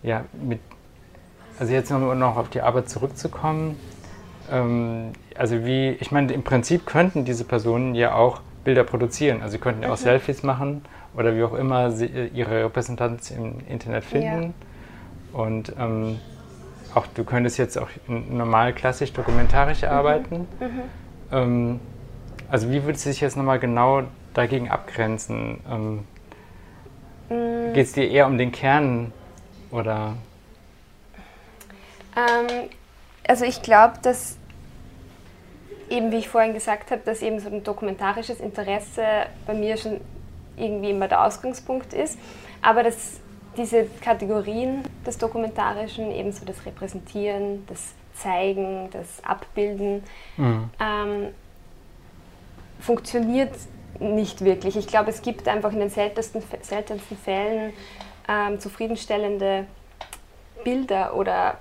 ja, 0.03 0.25
mit, 0.33 0.61
also 1.59 1.73
jetzt 1.73 1.91
noch, 1.91 2.15
noch 2.15 2.37
auf 2.37 2.49
die 2.49 2.61
Arbeit 2.61 2.89
zurückzukommen, 2.89 3.77
ähm, 4.51 5.13
also 5.37 5.65
wie, 5.65 5.91
ich 6.01 6.11
meine, 6.13 6.33
im 6.33 6.43
Prinzip 6.43 6.87
könnten 6.87 7.25
diese 7.25 7.45
Personen 7.45 7.95
ja 7.95 8.15
auch 8.15 8.41
Bilder 8.65 8.85
produzieren. 8.85 9.43
Also 9.43 9.53
sie 9.53 9.59
könnten 9.59 9.83
ja 9.83 9.89
auch 9.89 9.99
mhm. 9.99 10.03
Selfies 10.03 10.43
machen 10.43 10.83
oder 11.17 11.35
wie 11.37 11.43
auch 11.43 11.55
immer 11.55 11.91
sie 11.91 12.07
äh, 12.07 12.27
ihre 12.29 12.65
Repräsentanz 12.65 13.31
im 13.31 13.61
Internet 13.69 14.05
finden. 14.05 14.55
Ja. 15.33 15.41
Und 15.41 15.73
ähm, 15.79 16.19
auch 16.95 17.07
du 17.15 17.25
könntest 17.25 17.59
jetzt 17.59 17.79
auch 17.79 17.89
normal 18.09 18.73
klassisch 18.73 19.13
dokumentarisch 19.13 19.83
mhm. 19.83 19.89
arbeiten. 19.89 20.37
Mhm. 20.61 20.81
Ähm, 21.33 21.81
also 22.49 22.71
wie 22.71 22.85
würdest 22.85 23.05
du 23.05 23.11
dich 23.11 23.21
jetzt 23.21 23.37
nochmal 23.37 23.59
genau 23.59 24.03
dagegen 24.35 24.69
abgrenzen? 24.71 25.61
Geht 27.77 27.87
es 27.87 27.93
dir 27.93 28.11
eher 28.11 28.27
um 28.27 28.39
den 28.39 28.53
Kern 28.53 29.12
oder? 29.71 30.15
Ähm, 32.17 32.71
also 33.29 33.45
ich 33.45 33.61
glaube, 33.61 33.99
dass 34.03 34.39
eben 35.91 36.11
wie 36.11 36.17
ich 36.17 36.29
vorhin 36.29 36.55
gesagt 36.55 36.91
habe, 36.91 37.03
dass 37.05 37.21
eben 37.21 37.39
so 37.39 37.49
ein 37.49 37.62
dokumentarisches 37.62 38.41
Interesse 38.41 39.27
bei 39.47 39.53
mir 39.53 39.77
schon 39.77 40.01
irgendwie 40.57 40.91
immer 40.91 41.07
der 41.07 41.25
Ausgangspunkt 41.25 41.93
ist, 41.93 42.19
aber 42.62 42.83
dass 42.83 43.21
diese 43.59 43.87
Kategorien 44.01 44.83
des 45.07 45.19
Dokumentarischen, 45.19 46.11
ebenso 46.12 46.45
das 46.47 46.65
Repräsentieren, 46.65 47.67
das 47.67 47.95
Zeigen, 48.15 48.89
das 48.91 49.23
Abbilden, 49.23 50.03
mhm. 50.39 50.71
ähm, 50.81 51.29
funktioniert 52.81 53.53
nicht 54.00 54.44
wirklich. 54.44 54.76
Ich 54.76 54.87
glaube, 54.87 55.11
es 55.11 55.22
gibt 55.22 55.48
einfach 55.48 55.72
in 55.72 55.80
den 55.80 55.90
seltensten, 55.90 56.42
seltensten 56.62 57.16
Fällen 57.16 57.72
ähm, 58.28 58.59
zufriedenstellende 58.59 59.66
Bilder 60.64 61.14
oder 61.14 61.59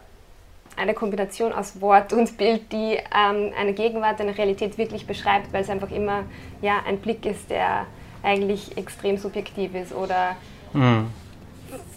eine 0.78 0.94
Kombination 0.94 1.54
aus 1.54 1.80
Wort 1.82 2.12
und 2.12 2.38
Bild, 2.38 2.72
die 2.72 2.96
ähm, 2.96 3.54
eine 3.58 3.74
Gegenwart, 3.74 4.20
eine 4.20 4.38
Realität 4.38 4.78
wirklich 4.78 5.08
beschreibt, 5.08 5.54
weil 5.54 5.62
es 5.62 5.70
einfach 5.70 5.92
immer 5.92 6.24
ja, 6.62 6.82
ein 6.86 6.98
Blick 6.98 7.26
ist, 7.26 7.50
der 7.50 7.86
eigentlich 8.24 8.78
extrem 8.78 9.18
subjektiv 9.18 9.74
ist 9.76 9.94
oder 9.94 10.36
mhm. 10.74 11.08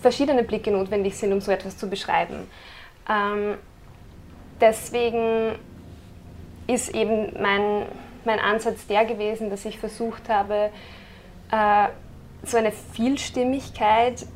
verschiedene 0.00 0.44
Blicke 0.44 0.70
notwendig 0.70 1.16
sind, 1.16 1.32
um 1.32 1.40
so 1.40 1.50
etwas 1.50 1.76
zu 1.76 1.88
beschreiben. 1.88 2.48
Ähm, 3.08 3.54
deswegen 4.60 5.56
ist 6.66 6.94
eben 6.94 7.32
mein, 7.40 7.86
mein 8.28 8.38
Ansatz 8.38 8.86
der 8.86 9.04
gewesen, 9.04 9.50
dass 9.50 9.64
ich 9.64 9.78
versucht 9.78 10.28
habe, 10.28 10.70
äh, 11.50 11.88
so 12.44 12.56
eine 12.56 12.70
Vielstimmigkeit 12.70 14.26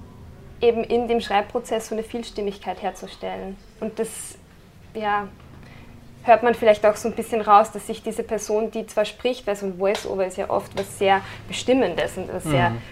eben 0.60 0.82
in 0.82 1.08
dem 1.08 1.20
Schreibprozess 1.20 1.88
so 1.88 1.94
eine 1.94 2.02
Vielstimmigkeit 2.02 2.82
herzustellen. 2.82 3.56
Und 3.80 3.98
das 3.98 4.36
ja, 4.94 5.28
hört 6.22 6.42
man 6.42 6.54
vielleicht 6.54 6.84
auch 6.86 6.96
so 6.96 7.08
ein 7.08 7.14
bisschen 7.14 7.40
raus, 7.40 7.72
dass 7.72 7.86
sich 7.86 8.02
diese 8.02 8.22
Person, 8.22 8.70
die 8.70 8.86
zwar 8.86 9.04
spricht, 9.04 9.46
weil 9.46 9.56
so 9.56 9.66
ein 9.66 9.78
Voice-Over 9.78 10.26
ist 10.26 10.36
ja 10.36 10.48
oft 10.50 10.76
was 10.78 10.98
sehr 10.98 11.20
Bestimmendes 11.48 12.16
und 12.16 12.32
was 12.32 12.44
sehr, 12.44 12.70
mhm. 12.70 12.76
ähm, 12.76 12.82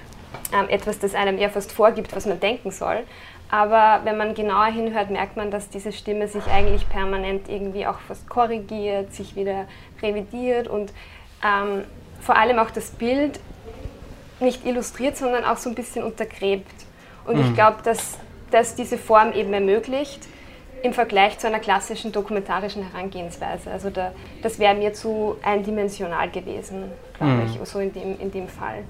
etwas, 0.69 0.99
das 0.99 1.15
einem 1.15 1.39
eher 1.39 1.51
fast 1.51 1.73
vorgibt, 1.73 2.15
was 2.15 2.27
man 2.27 2.41
denken 2.41 2.71
soll. 2.71 3.05
Aber 3.51 4.01
wenn 4.05 4.17
man 4.17 4.35
genauer 4.35 4.67
hinhört, 4.67 5.11
merkt 5.11 5.37
man, 5.37 5.51
dass 5.51 5.69
diese 5.69 5.93
Stimme 5.93 6.29
sich 6.29 6.47
eigentlich 6.47 6.89
permanent 6.89 7.49
irgendwie 7.49 7.87
auch 7.87 7.99
fast 7.99 8.29
korrigiert, 8.29 9.13
sich 9.13 9.35
wieder 9.35 9.67
revidiert 10.01 10.69
und 10.69 10.93
ähm, 11.45 11.85
vor 12.21 12.37
allem 12.37 12.59
auch 12.59 12.71
das 12.71 12.91
Bild 12.91 13.41
nicht 14.39 14.65
illustriert, 14.65 15.17
sondern 15.17 15.45
auch 15.45 15.57
so 15.57 15.69
ein 15.69 15.75
bisschen 15.75 16.05
untergräbt. 16.05 16.71
Und 17.27 17.37
mhm. 17.37 17.47
ich 17.47 17.55
glaube, 17.55 17.79
dass 17.83 18.19
das 18.51 18.75
diese 18.75 18.99
Form 18.99 19.33
eben 19.33 19.53
ermöglicht, 19.53 20.27
im 20.83 20.95
Vergleich 20.95 21.39
zu 21.39 21.47
einer 21.47 21.59
klassischen 21.59 22.11
dokumentarischen 22.13 22.91
Herangehensweise. 22.91 23.71
Also 23.71 23.91
da, 23.91 24.13
das 24.43 24.59
wäre 24.59 24.75
mir 24.75 24.95
zu 24.95 25.37
eindimensional 25.43 26.31
gewesen, 26.31 26.85
glaube 27.19 27.33
mhm. 27.33 27.43
ich, 27.47 27.69
so 27.69 27.81
in 27.81 27.93
dem, 27.93 28.19
in 28.19 28.31
dem 28.31 28.49
Fall. 28.49 28.85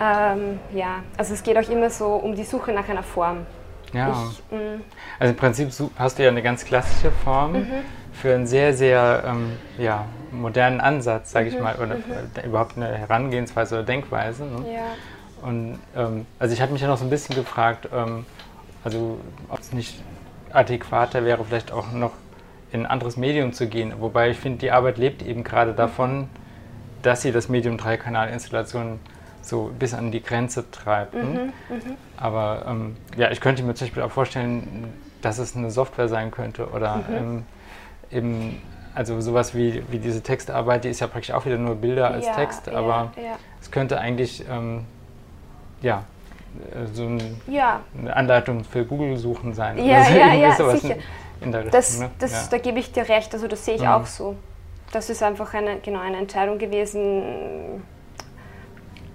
Ähm, 0.00 0.58
ja, 0.72 1.02
also 1.16 1.34
es 1.34 1.42
geht 1.42 1.56
auch 1.56 1.68
immer 1.68 1.90
so 1.90 2.06
um 2.14 2.34
die 2.34 2.44
Suche 2.44 2.72
nach 2.72 2.88
einer 2.88 3.02
Form. 3.02 3.46
Ja. 3.92 4.10
Ich, 4.10 4.38
mm. 4.50 4.82
also 5.18 5.30
im 5.30 5.36
Prinzip 5.36 5.70
hast 5.96 6.18
du 6.18 6.22
ja 6.24 6.28
eine 6.28 6.42
ganz 6.42 6.64
klassische 6.64 7.12
Form 7.12 7.52
mhm. 7.52 7.66
für 8.12 8.34
einen 8.34 8.46
sehr, 8.46 8.74
sehr 8.74 9.22
ähm, 9.24 9.52
ja, 9.78 10.06
modernen 10.32 10.80
Ansatz, 10.80 11.30
sage 11.30 11.48
ich 11.48 11.54
mhm. 11.54 11.62
mal, 11.62 11.76
oder 11.76 11.94
mhm. 11.96 12.44
überhaupt 12.44 12.76
eine 12.76 12.88
Herangehensweise 12.88 13.76
oder 13.76 13.84
Denkweise. 13.84 14.44
Ne? 14.44 14.74
Ja. 14.74 15.48
Und 15.48 15.78
ähm, 15.96 16.26
also 16.38 16.54
ich 16.54 16.60
habe 16.60 16.72
mich 16.72 16.82
ja 16.82 16.88
noch 16.88 16.98
so 16.98 17.04
ein 17.04 17.10
bisschen 17.10 17.36
gefragt, 17.36 17.88
ähm, 17.94 18.26
also 18.82 19.18
ob 19.48 19.60
es 19.60 19.72
nicht 19.72 20.02
adäquater 20.52 21.24
wäre, 21.24 21.44
vielleicht 21.44 21.70
auch 21.70 21.92
noch 21.92 22.12
in 22.72 22.80
ein 22.80 22.86
anderes 22.86 23.16
Medium 23.16 23.52
zu 23.52 23.68
gehen. 23.68 23.92
Wobei 24.00 24.30
ich 24.30 24.38
finde, 24.38 24.58
die 24.58 24.72
Arbeit 24.72 24.98
lebt 24.98 25.22
eben 25.22 25.44
gerade 25.44 25.72
mhm. 25.72 25.76
davon, 25.76 26.28
dass 27.02 27.22
sie 27.22 27.30
das 27.30 27.48
Medium 27.48 27.76
Dreikanal-Installation 27.76 28.98
so 29.46 29.70
bis 29.78 29.94
an 29.94 30.10
die 30.10 30.22
Grenze 30.22 30.70
treibt. 30.70 31.14
Mhm, 31.14 31.52
mhm. 31.68 31.96
Aber 32.16 32.64
ähm, 32.66 32.96
ja, 33.16 33.30
ich 33.30 33.40
könnte 33.40 33.62
mir 33.62 33.74
zum 33.74 33.86
Beispiel 33.86 34.02
auch 34.02 34.10
vorstellen, 34.10 34.92
dass 35.22 35.38
es 35.38 35.56
eine 35.56 35.70
Software 35.70 36.08
sein 36.08 36.30
könnte 36.30 36.68
oder 36.68 36.96
mhm. 36.96 37.16
ähm, 37.16 37.44
eben, 38.10 38.62
also 38.94 39.20
sowas 39.20 39.54
wie, 39.54 39.82
wie 39.90 39.98
diese 39.98 40.22
Textarbeit, 40.22 40.84
die 40.84 40.88
ist 40.88 41.00
ja 41.00 41.06
praktisch 41.06 41.34
auch 41.34 41.46
wieder 41.46 41.58
nur 41.58 41.74
Bilder 41.76 42.10
als 42.10 42.26
ja, 42.26 42.34
Text, 42.34 42.68
aber 42.68 43.12
ja, 43.16 43.22
ja. 43.22 43.36
es 43.60 43.70
könnte 43.70 43.98
eigentlich, 43.98 44.44
ähm, 44.48 44.84
ja, 45.82 46.04
äh, 46.72 46.86
so 46.92 47.04
ein, 47.04 47.40
eine 47.98 48.14
Anleitung 48.14 48.64
für 48.64 48.84
Google-Suchen 48.84 49.54
sein. 49.54 49.84
Ja, 49.84 49.98
also 49.98 50.14
ja, 50.14 50.34
ja, 50.34 50.52
sicher. 50.52 50.96
In, 51.40 51.52
der 51.52 51.64
Richtung, 51.64 51.72
das, 51.72 51.98
ne? 51.98 52.10
das. 52.18 52.48
Da 52.48 52.58
gebe 52.58 52.78
ich 52.78 52.92
dir 52.92 53.08
recht, 53.08 53.34
also 53.34 53.48
das 53.48 53.64
sehe 53.64 53.74
ich 53.74 53.82
mhm. 53.82 53.88
auch 53.88 54.06
so. 54.06 54.36
Das 54.92 55.10
ist 55.10 55.22
einfach 55.22 55.52
eine, 55.54 55.80
genau, 55.80 56.00
eine 56.00 56.16
Entscheidung 56.18 56.58
gewesen, 56.58 57.82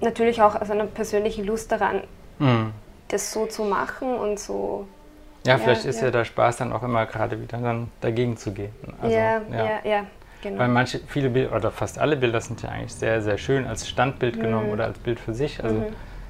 natürlich 0.02 0.42
auch 0.42 0.60
aus 0.60 0.70
einer 0.70 0.86
persönlichen 0.86 1.46
Lust 1.46 1.72
daran, 1.72 2.02
Mhm. 2.40 2.72
das 3.10 3.32
so 3.32 3.46
zu 3.46 3.64
machen 3.64 4.14
und 4.16 4.40
so. 4.40 4.88
Ja, 5.46 5.54
Ja, 5.54 5.58
vielleicht 5.60 5.86
ist 5.86 6.00
ja. 6.02 6.08
ja. 6.08 6.12
der 6.12 6.26
Spaß 6.26 6.58
dann 6.58 6.74
auch 6.74 6.84
immer 6.84 7.06
gerade 7.06 7.42
wieder 7.42 7.58
dann 7.58 7.90
dagegen 8.02 8.38
zu 8.38 8.52
gehen. 8.52 8.74
Also, 9.02 9.18
ja, 9.18 9.42
ja, 9.52 9.80
ja, 9.84 10.06
genau. 10.42 10.60
Weil 10.60 10.68
manche, 10.68 11.00
viele 11.08 11.30
Bilder 11.30 11.56
oder 11.56 11.72
fast 11.72 11.98
alle 11.98 12.18
Bilder 12.18 12.42
sind 12.42 12.62
ja 12.62 12.70
eigentlich 12.70 12.94
sehr, 12.94 13.22
sehr 13.22 13.38
schön 13.38 13.66
als 13.66 13.88
Standbild 13.88 14.36
Mhm. 14.38 14.42
genommen 14.42 14.72
oder 14.72 14.86
als 14.86 15.00
Bild 15.00 15.20
für 15.20 15.34
sich. 15.34 15.64
Also 15.64 15.84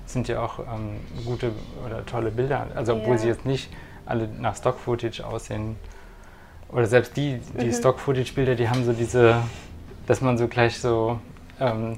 sind 0.06 0.28
ja 0.28 0.42
auch 0.42 0.60
ähm, 0.60 1.00
gute 1.26 1.52
oder 1.86 2.06
tolle 2.06 2.32
Bilder. 2.32 2.68
Also 2.76 2.94
obwohl 2.94 3.14
Ja. 3.16 3.18
sie 3.20 3.28
jetzt 3.28 3.46
nicht 3.46 3.72
alle 4.06 4.28
nach 4.28 4.56
Stock-Footage 4.56 5.22
aussehen. 5.26 5.76
Oder 6.72 6.86
selbst 6.86 7.18
die, 7.18 7.40
die 7.60 7.68
Mhm. 7.68 7.74
Stock-Footage-Bilder, 7.74 8.56
die 8.56 8.70
haben 8.70 8.84
so 8.86 8.94
diese, 8.94 9.38
dass 10.08 10.22
man 10.22 10.38
so 10.38 10.48
gleich 10.48 10.80
so, 10.80 11.20
ähm, 11.60 11.98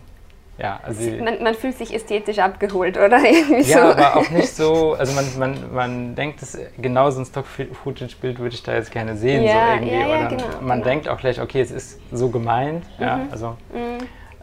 ja, 0.62 0.80
also 0.84 1.10
man, 1.24 1.42
man 1.42 1.56
fühlt 1.56 1.76
sich 1.78 1.94
ästhetisch 1.94 2.38
abgeholt, 2.40 2.98
oder? 2.98 3.18
Irgendwie 3.24 3.70
ja, 3.70 3.78
so. 3.78 3.92
aber 3.98 4.18
auch 4.18 4.30
nicht 4.30 4.50
so, 4.50 4.94
also 4.94 5.14
man, 5.14 5.26
man, 5.40 5.74
man 5.74 6.16
denkt, 6.16 6.42
dass 6.42 6.58
genau 6.78 7.10
so 7.10 7.20
ein 7.22 7.26
Stock-Footage-Bild 7.26 8.38
würde 8.40 8.54
ich 8.56 8.62
da 8.64 8.74
jetzt 8.76 8.92
gerne 8.92 9.16
sehen. 9.18 9.44
Ja, 9.44 9.52
so 9.52 9.74
irgendwie. 9.74 9.94
ja, 9.96 10.08
ja, 10.08 10.08
Oder 10.20 10.28
genau, 10.30 10.44
man 10.62 10.80
genau. 10.80 10.84
denkt 10.90 11.10
auch 11.10 11.18
gleich, 11.18 11.42
okay, 11.42 11.62
es 11.62 11.72
ist 11.72 12.00
so 12.12 12.30
gemeint. 12.30 12.86
Ja, 13.00 13.18
Mhm. 13.18 13.28
also, 13.32 13.58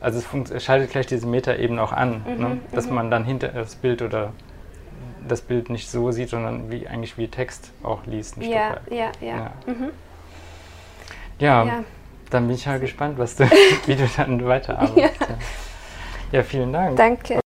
also 0.00 0.18
es, 0.18 0.24
funkt, 0.26 0.50
es 0.50 0.64
schaltet 0.64 0.90
gleich 0.90 1.06
diese 1.06 1.26
Metaebene 1.26 1.80
auch 1.82 1.92
an, 1.92 2.24
Mhm, 2.26 2.40
ne? 2.40 2.58
dass 2.72 2.90
man 2.90 3.10
dann 3.10 3.24
hinter 3.24 3.48
das 3.48 3.76
Bild 3.76 4.02
oder 4.02 4.32
das 5.28 5.40
Bild 5.42 5.70
nicht 5.70 5.88
so 5.90 6.10
sieht, 6.10 6.30
sondern 6.30 6.70
wie 6.70 6.88
eigentlich 6.88 7.16
wie 7.18 7.28
Text 7.28 7.70
auch 7.82 8.06
liest 8.06 8.36
ja, 8.38 8.78
ja, 8.90 9.10
ja, 9.20 9.36
Ja. 9.36 9.52
Mhm. 9.66 9.90
Ja, 11.38 11.64
Ja. 11.64 11.84
dann 12.30 12.46
bin 12.46 12.56
ich 12.56 12.64
ja 12.64 12.78
gespannt, 12.78 13.18
was 13.18 13.36
du, 13.36 13.44
wie 13.86 13.94
du 13.94 14.08
dann 14.16 14.44
weiterarbeitest. 14.44 15.20
Ja. 15.20 15.26
Ja, 16.32 16.42
vielen 16.42 16.72
Dank. 16.72 16.96
Danke. 16.96 17.40